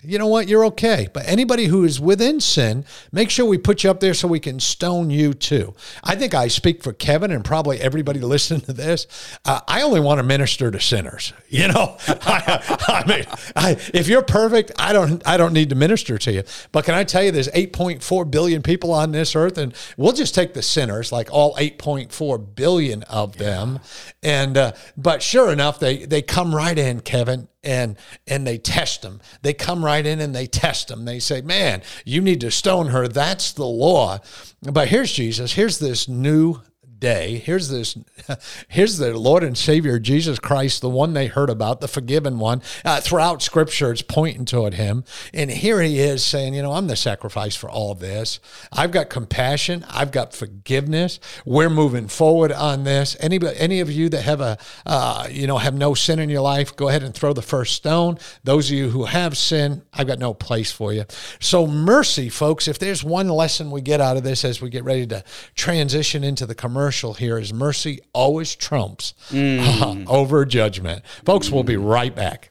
you 0.05 0.19
know 0.19 0.27
what? 0.27 0.49
You're 0.49 0.65
okay. 0.67 1.09
But 1.13 1.27
anybody 1.27 1.67
who 1.67 1.85
is 1.85 2.01
within 2.01 2.41
sin, 2.41 2.85
make 3.13 3.31
sure 3.31 3.47
we 3.47 3.59
put 3.59 3.85
you 3.85 3.91
up 3.91 4.01
there 4.01 4.15
so 4.15 4.29
we 4.29 4.41
can 4.41 4.61
stone 4.61 5.11
you 5.11 5.35
too. 5.35 5.75
I 6.03 6.17
think 6.17 6.35
I 6.35 6.49
speak 6.49 6.83
for 6.83 6.93
Kevin 6.93 7.31
and 7.31 7.45
probably 7.45 7.81
everybody 7.81 8.21
listening 8.35 8.63
to 8.63 8.73
this. 8.73 9.07
Uh, 9.45 9.61
I 9.67 9.83
only 9.83 10.01
want 10.01 10.19
to 10.19 10.23
minister 10.23 10.71
to 10.71 10.81
sinners. 10.81 11.33
You 11.55 11.69
know, 11.69 11.97
I, 12.09 12.77
I 12.89 13.07
mean, 13.07 13.25
I, 13.55 13.77
if 13.95 14.09
you're 14.09 14.23
perfect, 14.23 14.73
I 14.77 14.93
don't, 14.93 15.25
I 15.25 15.37
don't 15.37 15.53
need 15.53 15.69
to 15.69 15.77
minister 15.77 16.19
to 16.19 16.33
you. 16.33 16.43
But 16.73 16.85
can 16.85 16.95
I 16.95 17.05
tell 17.05 17.23
you, 17.23 17.31
there's 17.31 17.47
8.4 17.47 18.29
billion 18.29 18.61
people 18.61 18.93
on 18.93 19.13
this 19.13 19.37
earth, 19.37 19.57
and 19.57 19.73
we'll 19.97 20.15
just 20.15 20.35
take 20.35 20.55
the 20.55 20.63
sinners, 20.63 21.13
like 21.13 21.29
all 21.31 21.55
8.4 21.55 22.57
billion 22.57 23.05
of 23.05 23.37
them, 23.37 23.79
and 24.21 24.57
uh, 24.59 24.73
but 24.97 25.23
sure 25.23 25.53
enough, 25.53 25.79
they 25.79 26.07
they 26.07 26.23
come 26.23 26.53
right 26.53 26.77
in, 26.77 27.01
Kevin, 27.01 27.47
and 27.65 27.97
and 28.27 28.47
they 28.47 28.59
test 28.59 29.03
them. 29.03 29.21
They 29.43 29.55
come 29.55 29.85
right 29.85 30.05
in 30.05 30.21
and 30.21 30.35
they 30.35 30.47
test 30.47 30.89
them. 30.89 31.05
They 31.05 31.19
say, 31.19 31.41
"Man, 31.41 31.83
you 32.05 32.21
need 32.21 32.41
to 32.43 32.51
stone 32.51 32.89
her. 32.89 33.09
That's 33.09 33.53
the 33.53 33.67
law." 33.67 34.19
But 34.63 34.89
here's 34.89 35.13
Jesus. 35.13 35.53
Here's 35.53 35.79
this 35.79 36.09
new 36.09 36.61
day. 36.99 37.39
Here's 37.39 37.69
this, 37.69 37.97
here's 38.69 38.99
the 38.99 39.17
Lord 39.19 39.45
and 39.45 39.57
Savior 39.57 39.99
Jesus 39.99 40.39
Christ, 40.39 40.81
the 40.81 40.89
one 40.89 41.13
they 41.13 41.27
heard 41.27 41.51
about, 41.51 41.81
the 41.81 41.89
forgiven 41.89 42.39
one. 42.39 42.63
Uh, 42.85 43.01
throughout 43.01 43.43
Scripture, 43.43 43.93
it's 43.93 44.03
pointing 44.03 44.45
toward 44.45 44.75
Him, 44.75 45.05
and 45.33 45.51
here 45.51 45.81
He 45.83 45.99
is 45.99 46.25
saying, 46.25 46.55
you 46.55 46.63
know, 46.63 46.73
I'm 46.73 46.87
the 46.87 46.97
sacrifice 46.97 47.57
for 47.57 47.69
all 47.69 47.95
this. 47.95 48.41
I've 48.73 48.91
got 48.91 49.11
compassion. 49.11 49.85
I've 49.91 50.13
got 50.13 50.33
forgiveness. 50.35 51.21
We're 51.45 51.71
moving 51.71 52.09
forward 52.09 52.53
on 52.53 52.85
this. 52.85 53.17
Any 53.21 53.39
any 53.57 53.81
of 53.81 53.91
you 53.91 54.09
that 54.09 54.23
have 54.23 54.41
a, 54.41 54.57
uh, 54.87 55.29
you 55.31 55.47
know, 55.47 55.59
have 55.59 55.75
no 55.75 55.95
sin 55.95 56.19
in 56.19 56.31
your 56.31 56.43
life, 56.43 56.75
go 56.75 56.89
ahead 56.89 57.03
and 57.03 57.15
throw 57.15 57.33
the 57.33 57.43
first 57.43 57.75
stone. 57.75 58.19
Those 58.45 58.71
of 58.71 58.77
you 58.77 58.91
who 58.91 59.05
have 59.05 59.37
sin, 59.37 59.83
I've 59.93 60.07
got 60.07 60.19
no 60.19 60.33
place 60.33 60.73
for 60.73 60.93
you. 60.93 61.05
So 61.41 61.67
mercy, 61.67 62.29
folks. 62.29 62.69
If 62.69 62.79
there's 62.79 63.05
one 63.05 63.29
lesson 63.29 63.71
we 63.71 63.83
get 63.83 64.01
out 64.01 64.17
of 64.17 64.23
this 64.23 64.45
as 64.45 64.63
we 64.63 64.71
get 64.71 64.85
ready 64.85 65.07
to 65.09 65.25
transition 65.55 66.25
into 66.25 66.47
the 66.47 66.55
commercial 66.55 66.84
commercial 66.85 67.15
here 67.15 67.39
is 67.39 67.51
mercy 67.51 67.99
always 68.13 68.55
trumps 68.55 69.15
mm. 69.31 70.05
over 70.07 70.45
judgment. 70.45 71.03
Folks, 71.25 71.51
we'll 71.51 71.63
be 71.63 71.79
right 71.79 72.15
back. 72.15 72.51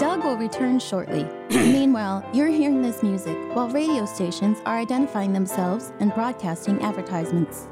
Doug 0.00 0.24
will 0.24 0.36
return 0.36 0.80
shortly. 0.80 1.24
Meanwhile, 1.50 2.28
you're 2.34 2.48
hearing 2.48 2.82
this 2.82 3.04
music 3.04 3.36
while 3.54 3.68
radio 3.68 4.04
stations 4.04 4.58
are 4.66 4.76
identifying 4.76 5.32
themselves 5.32 5.92
and 6.00 6.12
broadcasting 6.14 6.82
advertisements. 6.82 7.68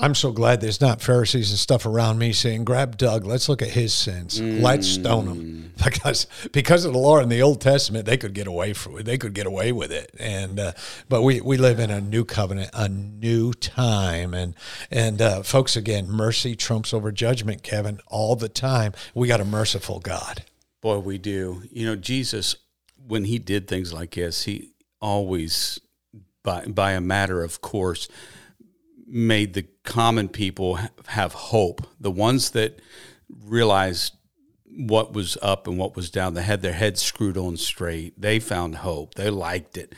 I'm 0.00 0.14
so 0.14 0.32
glad 0.32 0.60
there's 0.60 0.80
not 0.80 1.02
Pharisees 1.02 1.50
and 1.50 1.58
stuff 1.58 1.84
around 1.84 2.18
me 2.18 2.32
saying, 2.32 2.64
"Grab 2.64 2.96
Doug, 2.96 3.26
let's 3.26 3.48
look 3.48 3.60
at 3.60 3.68
his 3.68 3.92
sins, 3.92 4.40
mm. 4.40 4.62
let's 4.62 4.86
stone 4.86 5.26
him," 5.26 5.72
because 5.84 6.26
because 6.52 6.86
of 6.86 6.94
the 6.94 6.98
law 6.98 7.18
in 7.18 7.28
the 7.28 7.42
Old 7.42 7.60
Testament, 7.60 8.06
they 8.06 8.16
could 8.16 8.32
get 8.32 8.46
away 8.46 8.72
from 8.72 8.98
it. 8.98 9.04
They 9.04 9.18
could 9.18 9.34
get 9.34 9.46
away 9.46 9.72
with 9.72 9.92
it, 9.92 10.14
and 10.18 10.58
uh, 10.58 10.72
but 11.08 11.22
we 11.22 11.40
we 11.42 11.58
live 11.58 11.78
in 11.78 11.90
a 11.90 12.00
new 12.00 12.24
covenant, 12.24 12.70
a 12.72 12.88
new 12.88 13.52
time, 13.52 14.32
and 14.32 14.54
and 14.90 15.20
uh, 15.20 15.42
folks, 15.42 15.76
again, 15.76 16.08
mercy 16.08 16.56
trumps 16.56 16.94
over 16.94 17.12
judgment, 17.12 17.62
Kevin, 17.62 18.00
all 18.06 18.36
the 18.36 18.48
time. 18.48 18.94
We 19.14 19.28
got 19.28 19.40
a 19.40 19.44
merciful 19.44 20.00
God. 20.00 20.44
Boy, 20.80 20.98
we 20.98 21.18
do. 21.18 21.64
You 21.70 21.84
know, 21.84 21.96
Jesus, 21.96 22.56
when 23.06 23.24
he 23.24 23.38
did 23.38 23.68
things 23.68 23.92
like 23.92 24.12
this, 24.12 24.44
he 24.44 24.70
always 25.00 25.78
by 26.42 26.64
by 26.64 26.92
a 26.92 27.00
matter 27.00 27.42
of 27.42 27.60
course 27.60 28.08
made 29.10 29.54
the 29.54 29.66
common 29.82 30.28
people 30.28 30.78
have 31.08 31.32
hope. 31.32 31.86
The 31.98 32.10
ones 32.10 32.50
that 32.50 32.80
realized 33.44 34.14
what 34.64 35.12
was 35.12 35.36
up 35.42 35.66
and 35.66 35.76
what 35.76 35.96
was 35.96 36.10
down, 36.10 36.34
they 36.34 36.42
had 36.42 36.62
their 36.62 36.72
heads 36.72 37.02
screwed 37.02 37.36
on 37.36 37.56
straight. 37.56 38.20
They 38.20 38.38
found 38.38 38.76
hope. 38.76 39.14
They 39.14 39.28
liked 39.28 39.76
it. 39.76 39.94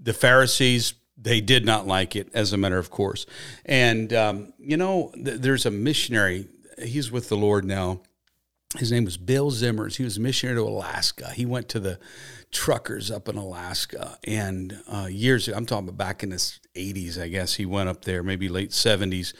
The 0.00 0.12
Pharisees, 0.12 0.94
they 1.16 1.40
did 1.40 1.64
not 1.64 1.86
like 1.86 2.16
it, 2.16 2.28
as 2.34 2.52
a 2.52 2.56
matter 2.56 2.78
of 2.78 2.90
course. 2.90 3.24
And, 3.64 4.12
um, 4.12 4.52
you 4.58 4.76
know, 4.76 5.12
th- 5.14 5.40
there's 5.40 5.64
a 5.64 5.70
missionary, 5.70 6.48
he's 6.82 7.10
with 7.10 7.28
the 7.28 7.36
Lord 7.36 7.64
now. 7.64 8.00
His 8.76 8.90
name 8.90 9.04
was 9.04 9.16
Bill 9.16 9.52
Zimmers. 9.52 9.96
He 9.96 10.04
was 10.04 10.16
a 10.16 10.20
missionary 10.20 10.58
to 10.58 10.62
Alaska. 10.62 11.30
He 11.30 11.46
went 11.46 11.68
to 11.70 11.80
the 11.80 11.98
truckers 12.50 13.10
up 13.10 13.28
in 13.28 13.36
Alaska. 13.36 14.18
And 14.24 14.80
uh, 14.90 15.08
years 15.10 15.48
I'm 15.48 15.66
talking 15.66 15.88
about 15.88 15.98
back 15.98 16.22
in 16.22 16.30
the 16.30 16.36
80s, 16.36 17.20
I 17.20 17.28
guess 17.28 17.54
he 17.54 17.66
went 17.66 17.88
up 17.88 18.04
there, 18.04 18.22
maybe 18.22 18.48
late 18.48 18.70
70s. 18.70 19.34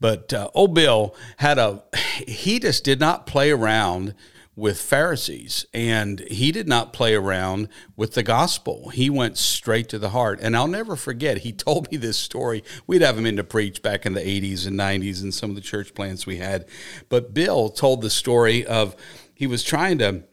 But 0.00 0.32
uh, 0.32 0.50
old 0.54 0.74
Bill 0.74 1.14
had 1.38 1.58
a, 1.58 1.82
he 2.26 2.58
just 2.58 2.84
did 2.84 3.00
not 3.00 3.26
play 3.26 3.50
around 3.50 4.14
with 4.56 4.80
Pharisees 4.80 5.66
and 5.74 6.20
he 6.30 6.52
did 6.52 6.68
not 6.68 6.92
play 6.92 7.14
around 7.14 7.68
with 7.96 8.14
the 8.14 8.22
gospel. 8.22 8.90
He 8.90 9.10
went 9.10 9.36
straight 9.36 9.88
to 9.88 9.98
the 9.98 10.10
heart. 10.10 10.38
And 10.40 10.56
I'll 10.56 10.68
never 10.68 10.94
forget, 10.96 11.38
he 11.38 11.52
told 11.52 11.90
me 11.90 11.96
this 11.96 12.16
story. 12.16 12.62
We'd 12.86 13.02
have 13.02 13.18
him 13.18 13.26
in 13.26 13.36
to 13.36 13.44
preach 13.44 13.82
back 13.82 14.06
in 14.06 14.14
the 14.14 14.20
80s 14.20 14.66
and 14.66 14.78
90s 14.78 15.22
and 15.22 15.34
some 15.34 15.50
of 15.50 15.56
the 15.56 15.62
church 15.62 15.94
plants 15.94 16.26
we 16.26 16.36
had. 16.36 16.66
But 17.08 17.34
Bill 17.34 17.68
told 17.68 18.00
the 18.00 18.10
story 18.10 18.64
of 18.64 18.94
he 19.34 19.46
was 19.46 19.64
trying 19.64 19.98
to 19.98 20.24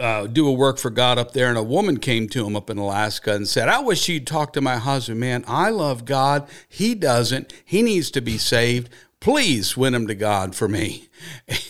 uh, 0.00 0.26
do 0.26 0.48
a 0.48 0.52
work 0.52 0.78
for 0.78 0.90
God 0.90 1.18
up 1.18 1.32
there, 1.32 1.48
and 1.48 1.58
a 1.58 1.62
woman 1.62 1.98
came 1.98 2.28
to 2.30 2.46
him 2.46 2.56
up 2.56 2.68
in 2.68 2.78
Alaska 2.78 3.34
and 3.34 3.46
said, 3.46 3.68
I 3.68 3.78
wish 3.78 4.08
you'd 4.08 4.26
talk 4.26 4.52
to 4.54 4.60
my 4.60 4.76
husband. 4.76 5.20
Man, 5.20 5.44
I 5.46 5.70
love 5.70 6.04
God. 6.04 6.48
He 6.68 6.94
doesn't. 6.94 7.52
He 7.64 7.82
needs 7.82 8.10
to 8.12 8.20
be 8.20 8.36
saved. 8.36 8.88
Please 9.20 9.76
win 9.76 9.94
him 9.94 10.06
to 10.08 10.14
God 10.14 10.54
for 10.54 10.68
me. 10.68 11.08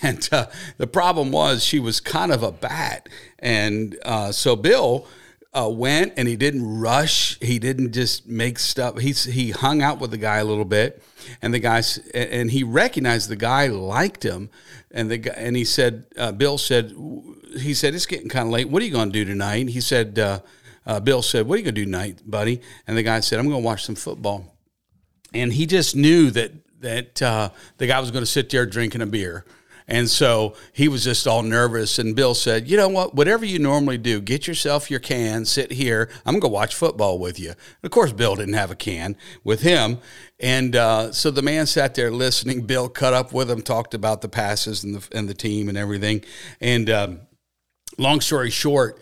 And 0.02 0.28
uh, 0.32 0.46
the 0.76 0.86
problem 0.88 1.30
was 1.30 1.64
she 1.64 1.78
was 1.78 2.00
kind 2.00 2.32
of 2.32 2.42
a 2.42 2.50
bat. 2.50 3.08
And 3.38 3.96
uh, 4.04 4.32
so 4.32 4.56
Bill 4.56 5.06
uh, 5.54 5.70
went 5.70 6.12
and 6.16 6.26
he 6.26 6.36
didn't 6.36 6.80
rush. 6.80 7.38
He 7.40 7.58
didn't 7.58 7.92
just 7.92 8.26
make 8.26 8.58
stuff. 8.58 8.98
He, 8.98 9.12
he 9.12 9.52
hung 9.52 9.80
out 9.80 10.00
with 10.00 10.10
the 10.10 10.18
guy 10.18 10.38
a 10.38 10.44
little 10.44 10.64
bit. 10.64 11.02
And 11.40 11.54
the 11.54 11.60
guy, 11.60 11.82
and 12.12 12.50
he 12.50 12.64
recognized 12.64 13.30
the 13.30 13.36
guy 13.36 13.68
liked 13.68 14.24
him. 14.24 14.50
And 14.90 15.10
the 15.10 15.18
guy, 15.18 15.34
and 15.36 15.56
he 15.56 15.64
said, 15.64 16.04
uh, 16.18 16.32
Bill 16.32 16.58
said, 16.58 16.92
he 17.56 17.74
said, 17.74 17.94
it's 17.94 18.06
getting 18.06 18.28
kind 18.28 18.46
of 18.46 18.52
late. 18.52 18.68
What 18.68 18.82
are 18.82 18.84
you 18.84 18.92
going 18.92 19.10
to 19.10 19.12
do 19.12 19.24
tonight? 19.24 19.68
He 19.68 19.80
said, 19.80 20.18
uh, 20.18 20.40
uh, 20.86 21.00
Bill 21.00 21.22
said, 21.22 21.46
what 21.46 21.54
are 21.54 21.58
you 21.58 21.64
going 21.64 21.74
to 21.74 21.80
do 21.80 21.84
tonight, 21.84 22.22
buddy? 22.24 22.60
And 22.86 22.96
the 22.96 23.02
guy 23.02 23.20
said, 23.20 23.38
I'm 23.38 23.48
going 23.48 23.62
to 23.62 23.66
watch 23.66 23.84
some 23.84 23.94
football. 23.94 24.56
And 25.32 25.52
he 25.52 25.66
just 25.66 25.96
knew 25.96 26.30
that, 26.30 26.52
that 26.80 27.22
uh, 27.22 27.50
the 27.78 27.86
guy 27.86 28.00
was 28.00 28.10
going 28.10 28.22
to 28.22 28.30
sit 28.30 28.50
there 28.50 28.66
drinking 28.66 29.00
a 29.00 29.06
beer. 29.06 29.44
And 29.86 30.08
so 30.08 30.54
he 30.72 30.88
was 30.88 31.04
just 31.04 31.26
all 31.26 31.42
nervous. 31.42 31.98
And 31.98 32.16
Bill 32.16 32.34
said, 32.34 32.68
You 32.68 32.76
know 32.76 32.88
what? 32.88 33.14
Whatever 33.14 33.44
you 33.44 33.58
normally 33.58 33.98
do, 33.98 34.20
get 34.20 34.46
yourself 34.46 34.90
your 34.90 35.00
can, 35.00 35.44
sit 35.44 35.72
here. 35.72 36.08
I'm 36.24 36.34
going 36.34 36.40
to 36.42 36.48
watch 36.48 36.74
football 36.74 37.18
with 37.18 37.38
you. 37.38 37.50
And 37.50 37.84
of 37.84 37.90
course, 37.90 38.12
Bill 38.12 38.34
didn't 38.34 38.54
have 38.54 38.70
a 38.70 38.76
can 38.76 39.16
with 39.42 39.60
him. 39.60 39.98
And 40.40 40.74
uh, 40.74 41.12
so 41.12 41.30
the 41.30 41.42
man 41.42 41.66
sat 41.66 41.94
there 41.94 42.10
listening. 42.10 42.62
Bill 42.62 42.88
cut 42.88 43.12
up 43.12 43.32
with 43.32 43.50
him, 43.50 43.60
talked 43.60 43.92
about 43.92 44.22
the 44.22 44.28
passes 44.28 44.84
and 44.84 44.94
the, 44.94 45.16
and 45.16 45.28
the 45.28 45.34
team 45.34 45.68
and 45.68 45.76
everything. 45.76 46.24
And 46.60 46.88
um, 46.88 47.20
long 47.98 48.20
story 48.20 48.50
short, 48.50 49.00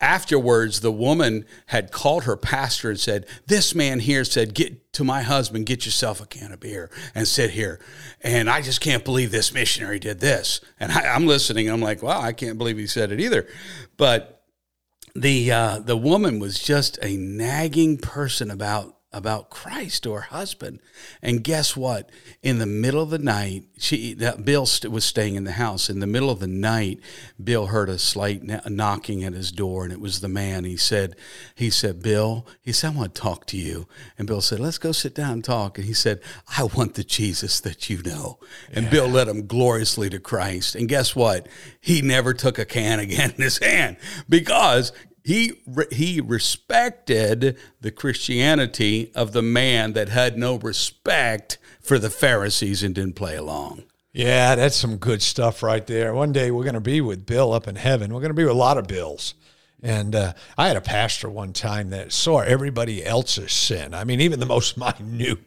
afterwards, 0.00 0.80
the 0.80 0.92
woman 0.92 1.46
had 1.66 1.92
called 1.92 2.24
her 2.24 2.36
pastor 2.36 2.90
and 2.90 3.00
said, 3.00 3.26
This 3.46 3.74
man 3.74 4.00
here 4.00 4.24
said, 4.24 4.54
Get 4.54 4.92
to 4.94 5.04
my 5.04 5.22
husband, 5.22 5.66
get 5.66 5.86
yourself 5.86 6.20
a 6.20 6.26
can 6.26 6.52
of 6.52 6.60
beer 6.60 6.90
and 7.14 7.26
sit 7.26 7.50
here. 7.50 7.80
And 8.20 8.50
I 8.50 8.60
just 8.60 8.80
can't 8.80 9.04
believe 9.04 9.30
this 9.30 9.54
missionary 9.54 9.98
did 9.98 10.20
this. 10.20 10.60
And 10.78 10.92
I, 10.92 11.14
am 11.14 11.26
listening. 11.26 11.70
I'm 11.70 11.80
like, 11.80 12.02
Wow, 12.02 12.20
I 12.20 12.32
can't 12.32 12.58
believe 12.58 12.76
he 12.76 12.86
said 12.86 13.12
it 13.12 13.20
either. 13.20 13.46
But 13.96 14.42
the 15.14 15.52
uh, 15.52 15.78
the 15.78 15.96
woman 15.96 16.38
was 16.38 16.58
just 16.58 16.98
a 17.02 17.16
nagging 17.16 17.98
person 17.98 18.50
about 18.50 18.96
about 19.12 19.50
Christ 19.50 20.02
to 20.04 20.12
her 20.12 20.20
husband. 20.22 20.80
And 21.20 21.44
guess 21.44 21.76
what? 21.76 22.10
In 22.42 22.58
the 22.58 22.66
middle 22.66 23.02
of 23.02 23.10
the 23.10 23.18
night, 23.18 23.64
she 23.78 24.14
that 24.14 24.44
Bill 24.44 24.66
st- 24.66 24.92
was 24.92 25.04
staying 25.04 25.34
in 25.34 25.44
the 25.44 25.52
house. 25.52 25.90
In 25.90 26.00
the 26.00 26.06
middle 26.06 26.30
of 26.30 26.40
the 26.40 26.46
night, 26.46 27.00
Bill 27.42 27.66
heard 27.66 27.88
a 27.88 27.98
slight 27.98 28.42
knocking 28.70 29.24
at 29.24 29.34
his 29.34 29.52
door, 29.52 29.84
and 29.84 29.92
it 29.92 30.00
was 30.00 30.20
the 30.20 30.28
man. 30.28 30.64
He 30.64 30.76
said, 30.76 31.14
"He 31.54 31.68
said, 31.70 32.02
Bill, 32.02 32.46
he 32.60 32.72
said, 32.72 32.94
I 32.94 32.96
want 32.96 33.14
to 33.14 33.20
talk 33.20 33.46
to 33.46 33.56
you." 33.56 33.86
And 34.16 34.26
Bill 34.26 34.40
said, 34.40 34.60
"Let's 34.60 34.78
go 34.78 34.92
sit 34.92 35.14
down 35.14 35.32
and 35.32 35.44
talk." 35.44 35.78
And 35.78 35.86
he 35.86 35.94
said, 35.94 36.20
"I 36.56 36.64
want 36.64 36.94
the 36.94 37.04
Jesus 37.04 37.60
that 37.60 37.90
you 37.90 38.02
know." 38.02 38.38
And 38.72 38.86
yeah. 38.86 38.90
Bill 38.90 39.08
led 39.08 39.28
him 39.28 39.46
gloriously 39.46 40.08
to 40.10 40.18
Christ. 40.18 40.74
And 40.74 40.88
guess 40.88 41.14
what? 41.14 41.46
He 41.80 42.00
never 42.00 42.32
took 42.32 42.58
a 42.58 42.64
can 42.64 42.98
again 42.98 43.32
in 43.36 43.42
his 43.42 43.58
hand 43.58 43.96
because 44.28 44.92
he 45.24 45.52
he 45.90 46.20
respected 46.20 47.56
the 47.80 47.90
Christianity 47.90 49.12
of 49.14 49.32
the 49.32 49.42
man 49.42 49.92
that 49.92 50.08
had 50.08 50.36
no 50.36 50.56
respect 50.56 51.58
for 51.80 51.98
the 51.98 52.10
Pharisees 52.10 52.82
and 52.82 52.94
didn't 52.94 53.14
play 53.14 53.36
along. 53.36 53.84
Yeah, 54.12 54.56
that's 54.56 54.76
some 54.76 54.96
good 54.96 55.22
stuff 55.22 55.62
right 55.62 55.86
there. 55.86 56.12
One 56.12 56.32
day 56.32 56.50
we're 56.50 56.64
going 56.64 56.74
to 56.74 56.80
be 56.80 57.00
with 57.00 57.24
Bill 57.24 57.52
up 57.52 57.66
in 57.66 57.76
heaven. 57.76 58.12
We're 58.12 58.20
going 58.20 58.30
to 58.30 58.34
be 58.34 58.44
with 58.44 58.52
a 58.52 58.58
lot 58.58 58.76
of 58.76 58.86
Bills. 58.86 59.34
And 59.82 60.14
uh, 60.14 60.34
I 60.56 60.68
had 60.68 60.76
a 60.76 60.82
pastor 60.82 61.28
one 61.28 61.52
time 61.52 61.90
that 61.90 62.12
saw 62.12 62.40
everybody 62.40 63.04
else's 63.04 63.52
sin. 63.52 63.94
I 63.94 64.04
mean, 64.04 64.20
even 64.20 64.38
the 64.38 64.46
most 64.46 64.76
minute, 65.00 65.38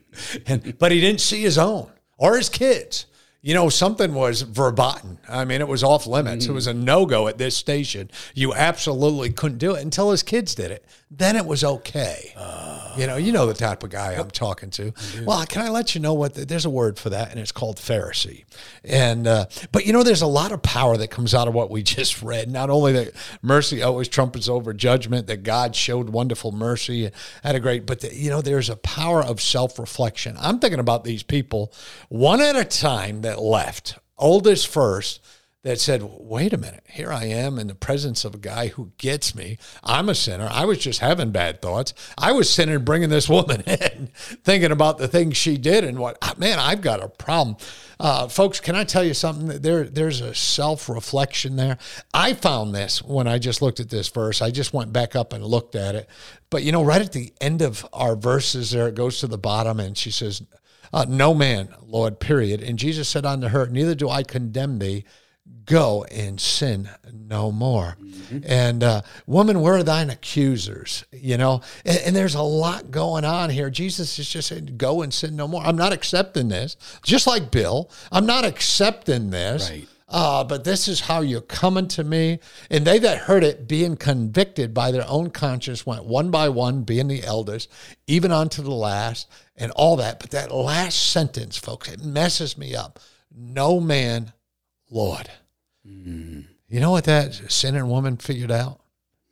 and 0.46 0.76
but 0.78 0.92
he 0.92 1.00
didn't 1.00 1.20
see 1.20 1.42
his 1.42 1.58
own 1.58 1.90
or 2.18 2.36
his 2.36 2.48
kids 2.48 3.06
you 3.46 3.54
know, 3.54 3.68
something 3.68 4.12
was 4.12 4.42
verboten. 4.42 5.18
I 5.28 5.44
mean, 5.44 5.60
it 5.60 5.68
was 5.68 5.84
off 5.84 6.08
limits. 6.08 6.46
Mm. 6.46 6.48
It 6.48 6.52
was 6.52 6.66
a 6.66 6.74
no 6.74 7.06
go 7.06 7.28
at 7.28 7.38
this 7.38 7.56
station. 7.56 8.10
You 8.34 8.52
absolutely 8.52 9.30
couldn't 9.30 9.58
do 9.58 9.76
it 9.76 9.82
until 9.82 10.10
his 10.10 10.24
kids 10.24 10.52
did 10.52 10.72
it. 10.72 10.84
Then 11.10 11.36
it 11.36 11.46
was 11.46 11.62
okay. 11.62 12.32
Uh, 12.36 12.94
you 12.98 13.06
know, 13.06 13.16
you 13.16 13.30
know 13.30 13.46
the 13.46 13.54
type 13.54 13.84
of 13.84 13.90
guy 13.90 14.14
I'm 14.14 14.30
talking 14.30 14.70
to. 14.70 14.92
Well, 15.24 15.46
can 15.46 15.62
I 15.62 15.68
let 15.68 15.94
you 15.94 16.00
know 16.00 16.14
what? 16.14 16.34
The, 16.34 16.44
there's 16.44 16.64
a 16.64 16.70
word 16.70 16.98
for 16.98 17.10
that, 17.10 17.30
and 17.30 17.38
it's 17.38 17.52
called 17.52 17.76
Pharisee. 17.76 18.44
And 18.82 19.28
uh, 19.28 19.46
but 19.70 19.86
you 19.86 19.92
know, 19.92 20.02
there's 20.02 20.22
a 20.22 20.26
lot 20.26 20.50
of 20.50 20.62
power 20.62 20.96
that 20.96 21.08
comes 21.08 21.32
out 21.32 21.46
of 21.46 21.54
what 21.54 21.70
we 21.70 21.82
just 21.84 22.22
read. 22.22 22.50
Not 22.50 22.70
only 22.70 22.92
that 22.92 23.12
mercy 23.40 23.82
always 23.82 24.08
trumpets 24.08 24.48
over 24.48 24.72
judgment, 24.72 25.28
that 25.28 25.44
God 25.44 25.76
showed 25.76 26.10
wonderful 26.10 26.50
mercy, 26.50 27.06
and 27.06 27.14
had 27.44 27.54
a 27.54 27.60
great, 27.60 27.86
but 27.86 28.00
the, 28.00 28.12
you 28.12 28.28
know, 28.28 28.40
there's 28.40 28.68
a 28.68 28.76
power 28.76 29.22
of 29.22 29.40
self 29.40 29.78
reflection. 29.78 30.36
I'm 30.40 30.58
thinking 30.58 30.80
about 30.80 31.04
these 31.04 31.22
people 31.22 31.72
one 32.08 32.40
at 32.40 32.56
a 32.56 32.64
time 32.64 33.20
that 33.20 33.40
left, 33.40 33.96
oldest 34.18 34.66
first 34.66 35.20
that 35.66 35.80
said, 35.80 36.00
wait 36.20 36.52
a 36.52 36.56
minute, 36.56 36.84
here 36.88 37.12
I 37.12 37.24
am 37.24 37.58
in 37.58 37.66
the 37.66 37.74
presence 37.74 38.24
of 38.24 38.36
a 38.36 38.38
guy 38.38 38.68
who 38.68 38.92
gets 38.98 39.34
me. 39.34 39.58
I'm 39.82 40.08
a 40.08 40.14
sinner. 40.14 40.48
I 40.48 40.64
was 40.64 40.78
just 40.78 41.00
having 41.00 41.32
bad 41.32 41.60
thoughts. 41.60 41.92
I 42.16 42.30
was 42.30 42.48
sinning 42.48 42.84
bringing 42.84 43.08
this 43.08 43.28
woman 43.28 43.62
in, 43.66 44.10
thinking 44.44 44.70
about 44.70 44.98
the 44.98 45.08
things 45.08 45.36
she 45.36 45.58
did 45.58 45.82
and 45.82 45.98
what, 45.98 46.18
ah, 46.22 46.34
man, 46.38 46.60
I've 46.60 46.82
got 46.82 47.02
a 47.02 47.08
problem. 47.08 47.56
Uh, 47.98 48.28
folks, 48.28 48.60
can 48.60 48.76
I 48.76 48.84
tell 48.84 49.02
you 49.02 49.12
something? 49.12 49.60
There, 49.60 49.82
there's 49.82 50.20
a 50.20 50.36
self 50.36 50.88
reflection 50.88 51.56
there. 51.56 51.78
I 52.14 52.34
found 52.34 52.72
this 52.72 53.02
when 53.02 53.26
I 53.26 53.38
just 53.38 53.60
looked 53.60 53.80
at 53.80 53.90
this 53.90 54.08
verse. 54.08 54.40
I 54.40 54.52
just 54.52 54.72
went 54.72 54.92
back 54.92 55.16
up 55.16 55.32
and 55.32 55.44
looked 55.44 55.74
at 55.74 55.96
it. 55.96 56.08
But, 56.48 56.62
you 56.62 56.70
know, 56.70 56.84
right 56.84 57.02
at 57.02 57.10
the 57.10 57.34
end 57.40 57.60
of 57.60 57.84
our 57.92 58.14
verses 58.14 58.70
there, 58.70 58.86
it 58.86 58.94
goes 58.94 59.18
to 59.18 59.26
the 59.26 59.36
bottom 59.36 59.80
and 59.80 59.98
she 59.98 60.12
says, 60.12 60.42
uh, 60.92 61.06
No 61.08 61.34
man, 61.34 61.74
Lord, 61.82 62.20
period. 62.20 62.62
And 62.62 62.78
Jesus 62.78 63.08
said 63.08 63.26
unto 63.26 63.48
her, 63.48 63.66
Neither 63.66 63.96
do 63.96 64.08
I 64.08 64.22
condemn 64.22 64.78
thee 64.78 65.04
go 65.66 66.04
and 66.04 66.40
sin 66.40 66.88
no 67.12 67.52
more. 67.52 67.96
Mm-hmm. 68.00 68.38
And 68.46 68.82
uh, 68.82 69.02
woman, 69.26 69.60
where 69.60 69.74
are 69.74 69.82
thine 69.82 70.10
accusers? 70.10 71.04
You 71.12 71.36
know, 71.36 71.60
and, 71.84 71.98
and, 71.98 72.16
there's 72.16 72.34
a 72.34 72.42
lot 72.42 72.90
going 72.90 73.24
on 73.24 73.50
here. 73.50 73.68
Jesus 73.68 74.18
is 74.18 74.28
just 74.28 74.48
saying, 74.48 74.74
go 74.76 75.02
and 75.02 75.12
sin 75.12 75.36
no 75.36 75.46
more. 75.46 75.62
I'm 75.64 75.76
not 75.76 75.92
accepting 75.92 76.48
this. 76.48 76.76
Just 77.04 77.26
like 77.26 77.50
Bill, 77.50 77.90
I'm 78.10 78.26
not 78.26 78.44
accepting 78.44 79.30
this. 79.30 79.70
Right. 79.70 79.88
Uh, 80.08 80.44
but 80.44 80.62
this 80.62 80.86
is 80.86 81.00
how 81.00 81.20
you're 81.20 81.40
coming 81.40 81.88
to 81.88 82.04
me. 82.04 82.38
And 82.70 82.84
they 82.84 83.00
that 83.00 83.18
heard 83.18 83.42
it, 83.42 83.66
being 83.66 83.96
convicted 83.96 84.72
by 84.72 84.92
their 84.92 85.06
own 85.08 85.30
conscience, 85.30 85.84
went 85.84 86.04
one 86.04 86.30
by 86.30 86.48
one, 86.48 86.84
being 86.84 87.08
the 87.08 87.24
elders, 87.24 87.66
even 88.06 88.30
unto 88.30 88.62
the 88.62 88.70
last, 88.70 89.28
and 89.56 89.72
all 89.72 89.96
that. 89.96 90.20
But 90.20 90.30
that 90.30 90.52
last 90.52 91.10
sentence, 91.10 91.58
folks, 91.58 91.90
it 91.90 92.04
messes 92.04 92.56
me 92.56 92.76
up. 92.76 93.00
No 93.36 93.80
man 93.80 94.32
Lord. 94.90 95.30
Mm. 95.86 96.46
You 96.68 96.80
know 96.80 96.90
what 96.90 97.04
that 97.04 97.34
sinner 97.50 97.86
woman 97.86 98.16
figured 98.16 98.50
out? 98.50 98.80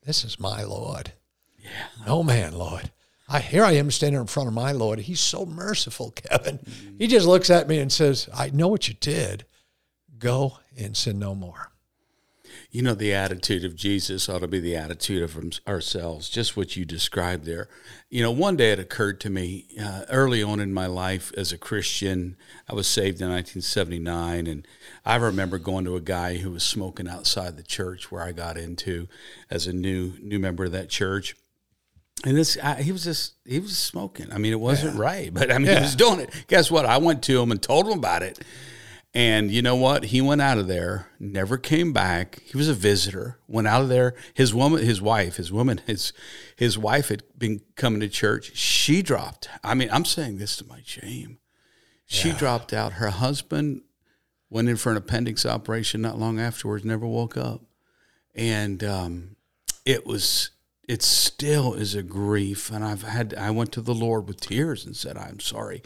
This 0.04 0.24
is 0.24 0.38
my 0.38 0.62
Lord. 0.62 1.12
Yeah. 1.58 2.06
No 2.06 2.22
man, 2.22 2.52
Lord. 2.52 2.90
I 3.28 3.40
here 3.40 3.64
I 3.64 3.72
am 3.72 3.90
standing 3.90 4.20
in 4.20 4.26
front 4.26 4.48
of 4.48 4.54
my 4.54 4.72
Lord. 4.72 5.00
He's 5.00 5.20
so 5.20 5.46
merciful, 5.46 6.10
Kevin. 6.16 6.58
Mm. 6.58 6.98
He 6.98 7.06
just 7.06 7.26
looks 7.26 7.50
at 7.50 7.68
me 7.68 7.78
and 7.78 7.90
says, 7.90 8.28
I 8.34 8.50
know 8.50 8.68
what 8.68 8.88
you 8.88 8.94
did. 9.00 9.46
Go 10.18 10.58
and 10.76 10.96
sin 10.96 11.18
no 11.18 11.34
more. 11.34 11.70
You 12.74 12.82
know, 12.82 12.94
the 12.94 13.14
attitude 13.14 13.64
of 13.64 13.76
Jesus 13.76 14.28
ought 14.28 14.40
to 14.40 14.48
be 14.48 14.58
the 14.58 14.74
attitude 14.74 15.22
of 15.22 15.60
ourselves, 15.64 16.28
just 16.28 16.56
what 16.56 16.74
you 16.74 16.84
described 16.84 17.44
there. 17.44 17.68
You 18.10 18.20
know, 18.20 18.32
one 18.32 18.56
day 18.56 18.72
it 18.72 18.80
occurred 18.80 19.20
to 19.20 19.30
me 19.30 19.68
uh, 19.80 20.06
early 20.10 20.42
on 20.42 20.58
in 20.58 20.74
my 20.74 20.86
life 20.86 21.32
as 21.36 21.52
a 21.52 21.56
Christian. 21.56 22.36
I 22.68 22.74
was 22.74 22.88
saved 22.88 23.20
in 23.20 23.28
1979, 23.28 24.48
and 24.48 24.66
I 25.04 25.14
remember 25.14 25.58
going 25.58 25.84
to 25.84 25.94
a 25.94 26.00
guy 26.00 26.38
who 26.38 26.50
was 26.50 26.64
smoking 26.64 27.06
outside 27.06 27.56
the 27.56 27.62
church 27.62 28.10
where 28.10 28.24
I 28.24 28.32
got 28.32 28.56
into 28.56 29.06
as 29.48 29.68
a 29.68 29.72
new 29.72 30.14
new 30.20 30.40
member 30.40 30.64
of 30.64 30.72
that 30.72 30.88
church. 30.88 31.36
And 32.24 32.36
this, 32.36 32.58
I, 32.60 32.82
he 32.82 32.90
was 32.90 33.04
just, 33.04 33.34
he 33.44 33.60
was 33.60 33.78
smoking. 33.78 34.32
I 34.32 34.38
mean, 34.38 34.52
it 34.52 34.58
wasn't 34.58 34.96
yeah. 34.96 35.00
right, 35.00 35.32
but 35.32 35.52
I 35.52 35.58
mean, 35.58 35.68
yeah. 35.68 35.76
he 35.76 35.82
was 35.82 35.94
doing 35.94 36.18
it. 36.18 36.46
Guess 36.48 36.72
what? 36.72 36.86
I 36.86 36.98
went 36.98 37.22
to 37.24 37.40
him 37.40 37.52
and 37.52 37.62
told 37.62 37.86
him 37.86 37.98
about 38.00 38.24
it. 38.24 38.40
And 39.14 39.52
you 39.52 39.62
know 39.62 39.76
what? 39.76 40.06
He 40.06 40.20
went 40.20 40.40
out 40.40 40.58
of 40.58 40.66
there, 40.66 41.06
never 41.20 41.56
came 41.56 41.92
back. 41.92 42.40
He 42.42 42.56
was 42.56 42.68
a 42.68 42.74
visitor. 42.74 43.38
Went 43.46 43.68
out 43.68 43.82
of 43.82 43.88
there. 43.88 44.14
His 44.34 44.52
woman, 44.52 44.84
his 44.84 45.00
wife, 45.00 45.36
his 45.36 45.52
woman, 45.52 45.80
his 45.86 46.12
his 46.56 46.76
wife 46.76 47.08
had 47.08 47.22
been 47.38 47.60
coming 47.76 48.00
to 48.00 48.08
church. 48.08 48.56
She 48.56 49.02
dropped. 49.02 49.48
I 49.62 49.74
mean, 49.74 49.88
I'm 49.92 50.04
saying 50.04 50.38
this 50.38 50.56
to 50.56 50.66
my 50.66 50.80
shame. 50.84 51.38
She 52.06 52.30
yeah. 52.30 52.38
dropped 52.38 52.72
out. 52.72 52.94
Her 52.94 53.10
husband 53.10 53.82
went 54.50 54.68
in 54.68 54.76
for 54.76 54.90
an 54.90 54.96
appendix 54.96 55.46
operation 55.46 56.02
not 56.02 56.18
long 56.18 56.40
afterwards. 56.40 56.84
Never 56.84 57.06
woke 57.06 57.36
up, 57.36 57.62
and 58.34 58.82
um, 58.82 59.36
it 59.86 60.04
was 60.04 60.50
it 60.86 61.02
still 61.02 61.74
is 61.74 61.94
a 61.94 62.02
grief 62.02 62.70
and 62.70 62.84
i've 62.84 63.02
had 63.02 63.34
i 63.34 63.50
went 63.50 63.72
to 63.72 63.80
the 63.80 63.94
lord 63.94 64.26
with 64.26 64.40
tears 64.40 64.84
and 64.84 64.96
said 64.96 65.16
i'm 65.16 65.40
sorry. 65.40 65.82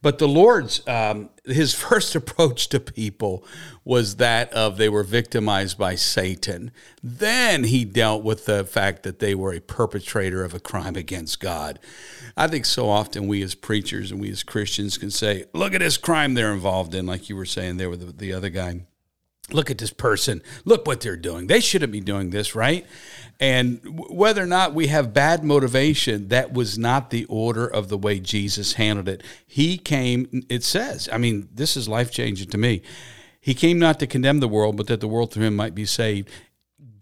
But 0.00 0.18
the 0.18 0.28
lord's 0.28 0.86
um, 0.86 1.30
his 1.44 1.74
first 1.86 2.14
approach 2.14 2.68
to 2.68 2.80
people 2.80 3.44
was 3.84 4.16
that 4.16 4.52
of 4.52 4.76
they 4.76 4.88
were 4.88 5.02
victimized 5.02 5.78
by 5.78 5.94
satan. 5.94 6.70
Then 7.02 7.64
he 7.64 7.84
dealt 7.84 8.22
with 8.22 8.46
the 8.46 8.64
fact 8.64 9.02
that 9.02 9.18
they 9.18 9.34
were 9.34 9.52
a 9.52 9.60
perpetrator 9.60 10.44
of 10.44 10.54
a 10.54 10.60
crime 10.60 10.96
against 10.96 11.40
god. 11.40 11.78
I 12.36 12.48
think 12.48 12.64
so 12.64 12.88
often 12.88 13.26
we 13.26 13.42
as 13.42 13.54
preachers 13.54 14.10
and 14.10 14.20
we 14.20 14.30
as 14.30 14.42
christians 14.42 14.98
can 14.98 15.10
say 15.10 15.44
look 15.52 15.74
at 15.74 15.80
this 15.80 15.96
crime 15.96 16.34
they're 16.34 16.52
involved 16.52 16.94
in 16.94 17.06
like 17.06 17.28
you 17.28 17.36
were 17.36 17.46
saying 17.46 17.76
there 17.76 17.90
with 17.90 18.00
the, 18.06 18.12
the 18.12 18.32
other 18.32 18.50
guy 18.50 18.82
look 19.50 19.70
at 19.70 19.78
this 19.78 19.92
person. 19.92 20.42
Look 20.64 20.86
what 20.86 21.00
they're 21.00 21.16
doing. 21.16 21.46
They 21.46 21.60
shouldn't 21.60 21.92
be 21.92 22.00
doing 22.00 22.30
this 22.30 22.54
right? 22.54 22.86
And 23.40 23.80
whether 24.08 24.42
or 24.42 24.46
not 24.46 24.72
we 24.72 24.86
have 24.86 25.12
bad 25.12 25.42
motivation 25.42 26.28
that 26.28 26.52
was 26.52 26.78
not 26.78 27.10
the 27.10 27.24
order 27.24 27.66
of 27.66 27.88
the 27.88 27.98
way 27.98 28.20
jesus 28.20 28.74
handled 28.74 29.08
it. 29.08 29.22
He 29.46 29.78
came 29.78 30.44
it 30.48 30.62
says 30.62 31.08
i 31.12 31.18
mean 31.18 31.48
this 31.52 31.76
is 31.76 31.88
life 31.88 32.10
changing 32.10 32.50
to 32.50 32.58
me. 32.58 32.82
He 33.40 33.54
came 33.54 33.78
not 33.80 33.98
to 33.98 34.06
condemn 34.06 34.40
the 34.40 34.48
world 34.48 34.76
but 34.76 34.86
that 34.86 35.00
the 35.00 35.08
world 35.08 35.32
through 35.32 35.46
him 35.46 35.56
might 35.56 35.74
be 35.74 35.86
saved 35.86 36.30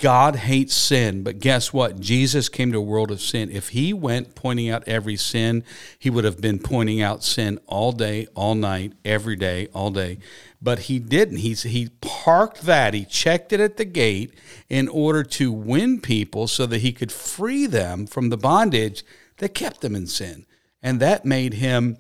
God 0.01 0.37
hates 0.37 0.75
sin, 0.75 1.23
but 1.23 1.41
guess 1.41 1.75
what? 1.75 2.01
Jesus 2.01 2.49
came 2.49 2.73
to 2.73 2.79
a 2.79 2.83
world 2.83 3.11
of 3.11 3.21
sin. 3.21 3.51
If 3.51 3.69
he 3.69 3.93
went 3.93 4.35
pointing 4.35 4.71
out 4.71 4.83
every 4.89 5.17
sin, 5.17 5.63
he 5.99 6.09
would 6.09 6.25
have 6.25 6.41
been 6.41 6.59
pointing 6.59 7.03
out 7.03 7.23
sin 7.23 7.59
all 7.67 7.93
day, 7.93 8.27
all 8.35 8.55
night, 8.55 8.95
every 9.05 9.37
day, 9.37 9.69
all 9.75 9.91
day. 9.91 10.19
But 10.63 10.81
he 10.81 10.99
didn't. 10.99 11.37
He's, 11.37 11.65
he 11.65 11.91
parked 12.01 12.63
that, 12.63 12.95
he 12.95 13.05
checked 13.05 13.53
it 13.53 13.61
at 13.61 13.77
the 13.77 13.85
gate 13.85 14.33
in 14.71 14.89
order 14.89 15.23
to 15.23 15.53
win 15.53 16.01
people 16.01 16.49
so 16.49 16.65
that 16.65 16.81
he 16.81 16.93
could 16.93 17.13
free 17.13 17.67
them 17.67 18.07
from 18.07 18.31
the 18.31 18.39
bondage 18.39 19.05
that 19.37 19.55
kept 19.55 19.83
them 19.83 19.95
in 19.95 20.07
sin. 20.07 20.47
And 20.83 20.99
that 21.01 21.27
made 21.27 21.55
him 21.55 21.99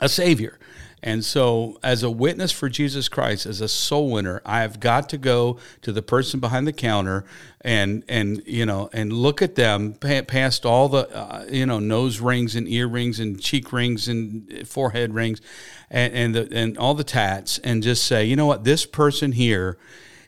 a 0.00 0.08
savior. 0.08 0.60
And 1.06 1.22
so, 1.22 1.78
as 1.82 2.02
a 2.02 2.10
witness 2.10 2.50
for 2.50 2.70
Jesus 2.70 3.10
Christ, 3.10 3.44
as 3.44 3.60
a 3.60 3.68
soul 3.68 4.10
winner, 4.10 4.40
I 4.46 4.62
have 4.62 4.80
got 4.80 5.10
to 5.10 5.18
go 5.18 5.58
to 5.82 5.92
the 5.92 6.00
person 6.00 6.40
behind 6.40 6.66
the 6.66 6.72
counter 6.72 7.26
and 7.60 8.04
and 8.08 8.42
you 8.46 8.64
know 8.64 8.88
and 8.90 9.12
look 9.12 9.42
at 9.42 9.54
them 9.54 9.92
past 9.92 10.64
all 10.64 10.88
the 10.88 11.14
uh, 11.14 11.44
you 11.50 11.66
know 11.66 11.78
nose 11.78 12.20
rings 12.20 12.56
and 12.56 12.66
earrings 12.66 13.20
and 13.20 13.38
cheek 13.38 13.70
rings 13.70 14.08
and 14.08 14.66
forehead 14.66 15.12
rings, 15.12 15.42
and 15.90 16.14
and 16.14 16.34
the, 16.34 16.48
and 16.56 16.78
all 16.78 16.94
the 16.94 17.04
tats, 17.04 17.58
and 17.58 17.82
just 17.82 18.06
say, 18.06 18.24
you 18.24 18.34
know 18.34 18.46
what, 18.46 18.64
this 18.64 18.86
person 18.86 19.32
here 19.32 19.76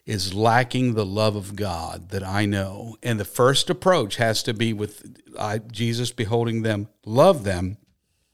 is 0.04 0.34
lacking 0.34 0.92
the 0.92 1.06
love 1.06 1.36
of 1.36 1.56
God 1.56 2.10
that 2.10 2.22
I 2.22 2.44
know. 2.44 2.96
And 3.02 3.18
the 3.18 3.24
first 3.24 3.70
approach 3.70 4.16
has 4.16 4.42
to 4.42 4.52
be 4.52 4.74
with 4.74 5.22
I, 5.38 5.56
Jesus 5.56 6.12
beholding 6.12 6.62
them, 6.62 6.88
love 7.06 7.44
them, 7.44 7.78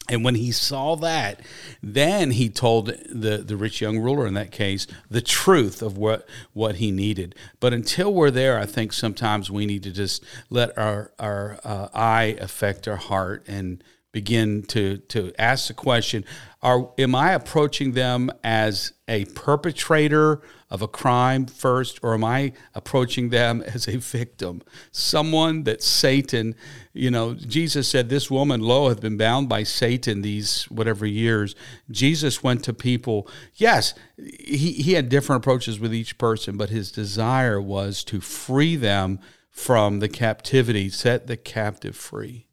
and 0.09 0.25
when 0.25 0.35
he 0.35 0.51
saw 0.51 0.97
that, 0.97 1.41
then 1.83 2.33
he 2.33 2.49
told 2.49 2.87
the, 2.87 3.39
the 3.39 3.57
rich 3.57 3.81
young 3.81 3.99
ruler 4.01 4.27
in 4.27 4.35
that 4.35 4.51
case 4.51 4.87
the 5.09 5.21
truth 5.21 5.81
of 5.81 5.97
what, 5.97 6.27
what 6.53 6.77
he 6.77 6.91
needed. 6.91 7.35
But 7.61 7.73
until 7.73 8.13
we're 8.13 8.31
there, 8.31 8.59
I 8.59 8.67
think 8.67 8.93
sometimes 8.93 9.51
we 9.51 9.65
need 9.65 9.85
to 9.85 9.93
just 9.93 10.25
let 10.51 10.77
our, 10.77 11.13
our 11.19 11.61
uh, 11.63 11.89
eye 11.95 12.37
affect 12.41 12.89
our 12.89 12.97
heart 12.97 13.45
and 13.47 13.83
begin 14.13 14.63
to 14.63 14.99
to 14.99 15.33
ask 15.39 15.69
the 15.69 15.75
question 15.75 16.23
are 16.63 16.91
am 16.99 17.15
i 17.15 17.33
approaching 17.33 17.93
them 17.93 18.31
as 18.45 18.93
a 19.09 19.25
perpetrator 19.25 20.43
of 20.73 20.81
a 20.81 20.89
crime 20.89 21.45
first 21.45 22.01
or 22.03 22.15
am 22.15 22.25
i 22.25 22.51
approaching 22.75 23.29
them 23.29 23.63
as 23.67 23.87
a 23.87 23.99
victim 23.99 24.63
someone 24.91 25.65
that 25.65 25.83
satan 25.83 26.55
you 26.95 27.11
know 27.11 27.35
jesus 27.35 27.87
said 27.87 28.09
this 28.09 28.31
woman 28.31 28.61
lo 28.61 28.89
hath 28.89 29.01
been 29.01 29.19
bound 29.19 29.49
by 29.49 29.63
satan 29.63 30.23
these 30.23 30.65
whatever 30.65 31.05
years 31.05 31.55
jesus 31.91 32.43
went 32.43 32.65
to 32.65 32.73
people 32.73 33.29
yes 33.55 33.93
he, 34.17 34.73
he 34.73 34.95
had 34.95 35.11
different 35.11 35.45
approaches 35.45 35.79
with 35.79 35.95
each 35.95 36.17
person 36.17 36.57
but 36.57 36.71
his 36.71 36.91
desire 36.91 37.61
was 37.61 38.03
to 38.03 38.21
free 38.21 38.75
them 38.75 39.21
from 39.51 40.01
the 40.01 40.09
captivity 40.09 40.89
set 40.89 41.27
the 41.27 41.37
captive 41.37 41.95
free 41.95 42.47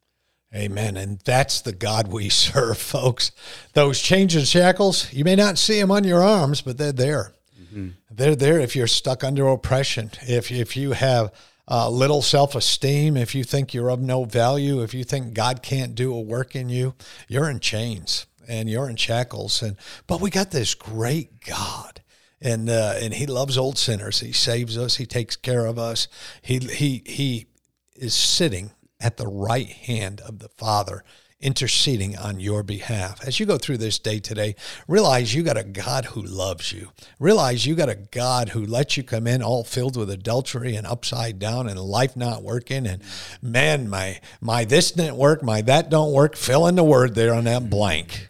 Amen. 0.53 0.97
And 0.97 1.19
that's 1.19 1.61
the 1.61 1.73
God 1.73 2.07
we 2.07 2.27
serve, 2.29 2.79
folks. 2.79 3.31
Those 3.73 3.99
chains 3.99 4.35
and 4.35 4.47
shackles, 4.47 5.13
you 5.13 5.23
may 5.23 5.35
not 5.35 5.59
see 5.59 5.79
them 5.79 5.91
on 5.91 6.03
your 6.03 6.23
arms, 6.23 6.61
but 6.61 6.79
they're 6.79 6.91
there. 6.91 7.33
Mm-hmm. 7.73 7.89
They're 8.11 8.35
there 8.35 8.59
if 8.59 8.75
you're 8.75 8.87
stuck 8.87 9.23
under 9.23 9.47
oppression, 9.47 10.11
if, 10.21 10.51
if 10.51 10.75
you 10.75 10.91
have 10.91 11.31
uh, 11.67 11.89
little 11.89 12.21
self 12.21 12.55
esteem, 12.55 13.15
if 13.15 13.35
you 13.35 13.43
think 13.43 13.73
you're 13.73 13.91
of 13.91 14.01
no 14.01 14.25
value, 14.25 14.81
if 14.81 14.93
you 14.93 15.03
think 15.03 15.33
God 15.33 15.61
can't 15.61 15.95
do 15.95 16.13
a 16.13 16.19
work 16.19 16.55
in 16.55 16.69
you, 16.69 16.95
you're 17.27 17.49
in 17.49 17.59
chains 17.59 18.25
and 18.47 18.69
you're 18.69 18.89
in 18.89 18.95
shackles. 18.95 19.61
And 19.61 19.77
but 20.07 20.19
we 20.19 20.29
got 20.29 20.51
this 20.51 20.73
great 20.73 21.45
God 21.45 22.01
and 22.41 22.69
uh, 22.69 22.95
and 22.97 23.13
he 23.13 23.25
loves 23.25 23.57
old 23.57 23.77
sinners. 23.77 24.19
He 24.19 24.31
saves 24.31 24.77
us. 24.77 24.95
He 24.95 25.05
takes 25.05 25.35
care 25.35 25.65
of 25.65 25.77
us. 25.77 26.07
He 26.41 26.59
he 26.59 27.03
he 27.05 27.47
is 27.95 28.13
sitting 28.13 28.71
at 28.99 29.17
the 29.17 29.27
right 29.27 29.67
hand 29.67 30.21
of 30.21 30.39
the 30.39 30.49
Father, 30.49 31.03
interceding 31.41 32.17
on 32.17 32.39
your 32.39 32.63
behalf. 32.63 33.25
As 33.25 33.39
you 33.39 33.45
go 33.45 33.57
through 33.57 33.77
this 33.77 33.97
day 33.97 34.19
today, 34.19 34.55
realize 34.87 35.33
you 35.33 35.41
got 35.43 35.57
a 35.57 35.63
God 35.63 36.05
who 36.05 36.21
loves 36.21 36.73
you. 36.73 36.91
Realize 37.17 37.65
you 37.65 37.75
got 37.75 37.89
a 37.89 37.95
God 37.95 38.49
who 38.49 38.65
lets 38.65 38.97
you 38.97 39.03
come 39.03 39.25
in 39.25 39.41
all 39.41 39.63
filled 39.63 39.95
with 39.95 40.09
adultery 40.09 40.75
and 40.75 40.85
upside 40.85 41.39
down 41.39 41.69
and 41.69 41.79
life 41.79 42.17
not 42.17 42.43
working. 42.43 42.85
And 42.85 43.01
man, 43.41 43.89
my 43.89 44.19
my 44.41 44.65
this 44.65 44.91
didn't 44.91 45.15
work, 45.15 45.41
my 45.41 45.61
that 45.61 45.89
don't 45.89 46.11
work. 46.11 46.35
Fill 46.35 46.67
in 46.67 46.75
the 46.75 46.83
word 46.83 47.15
there 47.15 47.33
on 47.33 47.45
that 47.45 47.69
blank. 47.69 48.29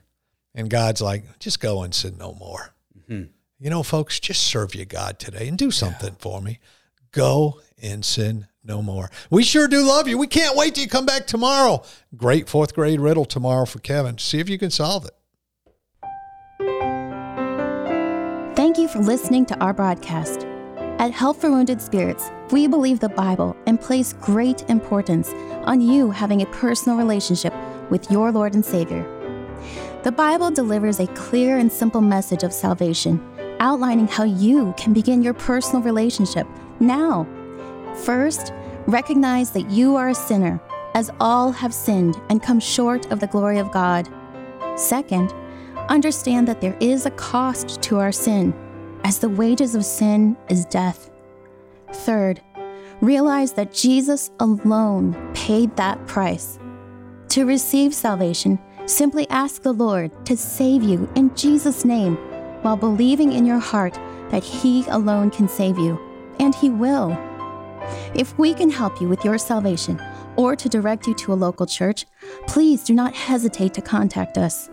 And 0.54 0.70
God's 0.70 1.02
like, 1.02 1.40
just 1.40 1.60
go 1.60 1.84
and 1.84 1.94
sin 1.94 2.18
no 2.20 2.34
more. 2.34 2.74
Mm-hmm. 2.98 3.30
You 3.60 3.70
know, 3.70 3.84
folks, 3.84 4.20
just 4.20 4.44
serve 4.44 4.76
you 4.76 4.86
God 4.86 5.20
today 5.20 5.48
and 5.48 5.58
do 5.58 5.72
something 5.72 6.10
yeah. 6.10 6.20
for 6.20 6.42
me. 6.42 6.60
Go 7.12 7.62
and 7.82 8.06
sin 8.06 8.48
no 8.64 8.82
more. 8.82 9.10
We 9.30 9.44
sure 9.44 9.68
do 9.68 9.84
love 9.84 10.08
you. 10.08 10.18
We 10.18 10.28
can't 10.28 10.56
wait 10.56 10.76
till 10.76 10.84
you 10.84 10.90
come 10.90 11.06
back 11.06 11.28
tomorrow. 11.28 11.84
Great 12.16 12.50
fourth 12.50 12.74
grade 12.74 13.00
riddle 13.00 13.26
tomorrow 13.26 13.66
for 13.66 13.80
Kevin. 13.80 14.18
See 14.18 14.40
if 14.40 14.50
you 14.50 14.58
can 14.58 14.72
solve 14.72 15.06
it. 15.06 15.12
Thank 18.56 18.78
you 18.78 18.88
for 18.88 19.00
listening 19.00 19.46
to 19.48 19.60
our 19.60 19.74
broadcast. 19.74 20.46
At 21.00 21.12
Help 21.12 21.38
for 21.38 21.50
Wounded 21.50 21.82
Spirits, 21.82 22.30
we 22.52 22.68
believe 22.68 23.00
the 23.00 23.08
Bible 23.08 23.56
and 23.66 23.80
place 23.80 24.14
great 24.20 24.70
importance 24.70 25.30
on 25.64 25.80
you 25.80 26.12
having 26.12 26.42
a 26.42 26.46
personal 26.48 26.98
relationship 26.98 27.54
with 27.90 28.12
your 28.12 28.34
Lord 28.34 28.54
and 28.54 28.66
Savior. 28.66 29.06
The 30.04 30.12
Bible 30.12 30.52
delivers 30.52 31.00
a 31.00 31.08
clear 31.08 31.58
and 31.58 31.72
simple 31.72 32.02
message 32.02 32.44
of 32.44 32.52
salvation, 32.52 33.22
outlining 33.62 34.08
how 34.10 34.26
you 34.26 34.74
can 34.76 34.92
begin 34.92 35.24
your 35.24 35.34
personal 35.34 35.82
relationship 35.82 36.46
now. 36.82 37.26
First, 37.96 38.54
recognize 38.88 39.52
that 39.52 39.70
you 39.70 39.96
are 39.96 40.10
a 40.10 40.16
sinner, 40.16 40.60
as 40.94 41.12
all 41.20 41.52
have 41.52 41.74
sinned 41.74 42.20
and 42.30 42.42
come 42.42 42.60
short 42.60 43.12
of 43.12 43.20
the 43.20 43.28
glory 43.28 43.60
of 43.60 43.72
God. 43.72 44.10
Second, 44.76 45.34
understand 45.90 46.48
that 46.48 46.62
there 46.62 46.78
is 46.80 47.06
a 47.06 47.12
cost 47.12 47.82
to 47.84 48.00
our 48.00 48.12
sin, 48.12 48.54
as 49.04 49.20
the 49.20 49.30
wages 49.30 49.76
of 49.76 49.86
sin 49.86 50.36
is 50.50 50.66
death. 50.66 51.10
Third, 51.92 52.42
realize 53.02 53.54
that 53.54 53.74
Jesus 53.74 54.32
alone 54.40 55.16
paid 55.34 55.76
that 55.76 56.06
price. 56.08 56.60
To 57.30 57.46
receive 57.46 57.94
salvation, 57.94 58.60
simply 58.86 59.30
ask 59.30 59.62
the 59.62 59.72
Lord 59.74 60.26
to 60.26 60.36
save 60.36 60.84
you 60.84 61.10
in 61.16 61.34
Jesus' 61.36 61.86
name 61.86 62.16
while 62.64 62.76
believing 62.76 63.32
in 63.32 63.46
your 63.46 63.60
heart 63.60 63.94
that 64.32 64.44
He 64.44 64.86
alone 64.88 65.30
can 65.30 65.48
save 65.48 65.78
you, 65.78 66.00
and 66.40 66.54
He 66.56 66.70
will. 66.70 67.18
If 68.14 68.38
we 68.38 68.54
can 68.54 68.70
help 68.70 69.00
you 69.02 69.08
with 69.08 69.24
your 69.24 69.38
salvation 69.38 70.02
or 70.36 70.56
to 70.56 70.70
direct 70.70 71.08
you 71.08 71.14
to 71.16 71.34
a 71.34 71.36
local 71.36 71.66
church, 71.66 72.06
please 72.48 72.84
do 72.84 72.94
not 72.94 73.14
hesitate 73.14 73.74
to 73.76 73.82
contact 73.82 74.38
us. 74.38 74.70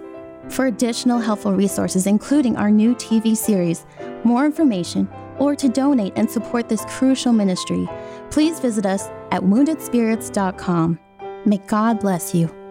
For 0.48 0.66
additional 0.66 1.18
helpful 1.18 1.52
resources, 1.52 2.06
including 2.06 2.56
our 2.56 2.70
new 2.70 2.94
TV 2.94 3.36
series, 3.36 3.84
more 4.24 4.46
information, 4.46 5.08
or 5.38 5.54
to 5.56 5.68
donate 5.68 6.12
and 6.16 6.30
support 6.30 6.68
this 6.68 6.84
crucial 6.86 7.32
ministry, 7.32 7.88
please 8.30 8.60
visit 8.60 8.86
us 8.86 9.08
at 9.30 9.42
woundedspirits.com. 9.42 10.98
May 11.44 11.58
God 11.66 12.00
bless 12.00 12.34
you. 12.34 12.65